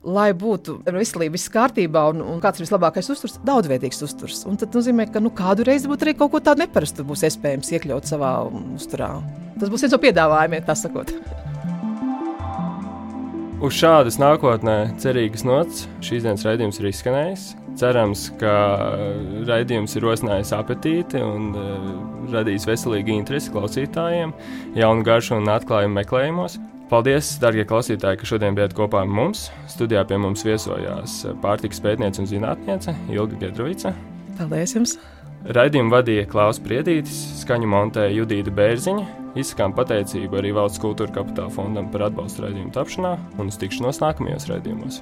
lai 0.01 0.31
būtu 0.37 0.79
veselība, 0.89 1.35
viss 1.37 1.53
kārtībā 1.53 2.07
un, 2.09 2.25
un 2.25 2.41
kāds 2.41 2.57
ir 2.57 2.65
vislabākais 2.65 3.09
uzturs, 3.13 3.37
daudzveidīgs 3.45 4.01
uzturs. 4.05 4.43
Un 4.49 4.57
tas 4.57 4.73
nozīmē, 4.73 5.11
ka 5.13 5.21
nu, 5.21 5.29
kādu 5.29 5.67
reizi 5.69 5.89
būtu 5.91 6.07
arī 6.07 6.17
kaut 6.17 6.33
ko 6.33 6.41
tādu 6.41 6.65
neparastu 6.65 7.05
būs 7.05 7.27
iespējams 7.29 7.69
iekļaut 7.77 8.09
savā 8.09 8.33
uzturā. 8.49 9.13
Tas 9.61 9.69
būs 9.69 9.85
viens 9.85 9.93
no 9.93 10.01
piedāvājumiem, 10.01 10.65
tā 10.65 10.77
sakot. 10.77 11.13
Uz 13.59 13.75
šādas 13.75 14.15
nākotnē 14.21 14.93
cerīgas 15.03 15.41
nots 15.43 15.81
šīs 16.05 16.23
dienas 16.23 16.45
raidījums 16.47 16.77
ir 16.79 16.85
izskanējis. 16.93 17.41
Cerams, 17.79 18.21
ka 18.39 18.53
raidījums 19.49 19.97
ir 19.99 20.05
rosinājis 20.07 20.53
apetīti 20.55 21.19
un 21.19 21.49
uh, 21.59 21.89
radījis 22.31 22.69
veselīgu 22.69 23.11
interesi 23.17 23.51
klausītājiem, 23.51 24.31
jaunu 24.79 25.03
garšu 25.03 25.35
un 25.41 25.51
atklājumu 25.51 25.99
meklējumos. 25.99 26.55
Paldies, 26.89 27.35
darbie 27.43 27.67
klausītāji, 27.67 28.21
ka 28.21 28.31
šodien 28.31 28.55
bijāt 28.55 28.77
kopā 28.79 29.03
ar 29.03 29.11
mums. 29.11 29.49
Studijā 29.69 30.07
pie 30.07 30.23
mums 30.23 30.47
viesojās 30.47 31.19
pārtikas 31.43 31.83
pētniece 31.83 32.23
un 32.23 32.31
zinātniece 32.31 32.95
Ilga 33.11 33.43
Gedrovica. 33.43 33.91
Paldies 34.39 34.79
jums! 34.79 34.95
Raidījumu 35.39 35.93
vadīja 35.93 36.25
Klaus 36.27 36.57
Priedītis, 36.59 37.15
skaņu 37.39 37.69
montēja 37.71 38.11
Judīta 38.11 38.51
Bērziņa. 38.57 39.05
Izsakām 39.39 39.71
pateicību 39.77 40.41
arī 40.41 40.51
Valsts 40.57 40.81
kultūra 40.83 41.15
kapitāla 41.15 41.53
fondam 41.53 41.87
par 41.93 42.09
atbalstu 42.09 42.43
raidījumu 42.43 42.75
tapšanā 42.75 43.15
un 43.39 43.53
uz 43.53 43.61
tikšanos 43.61 44.03
nākamajos 44.03 44.49
raidījumos. 44.51 44.99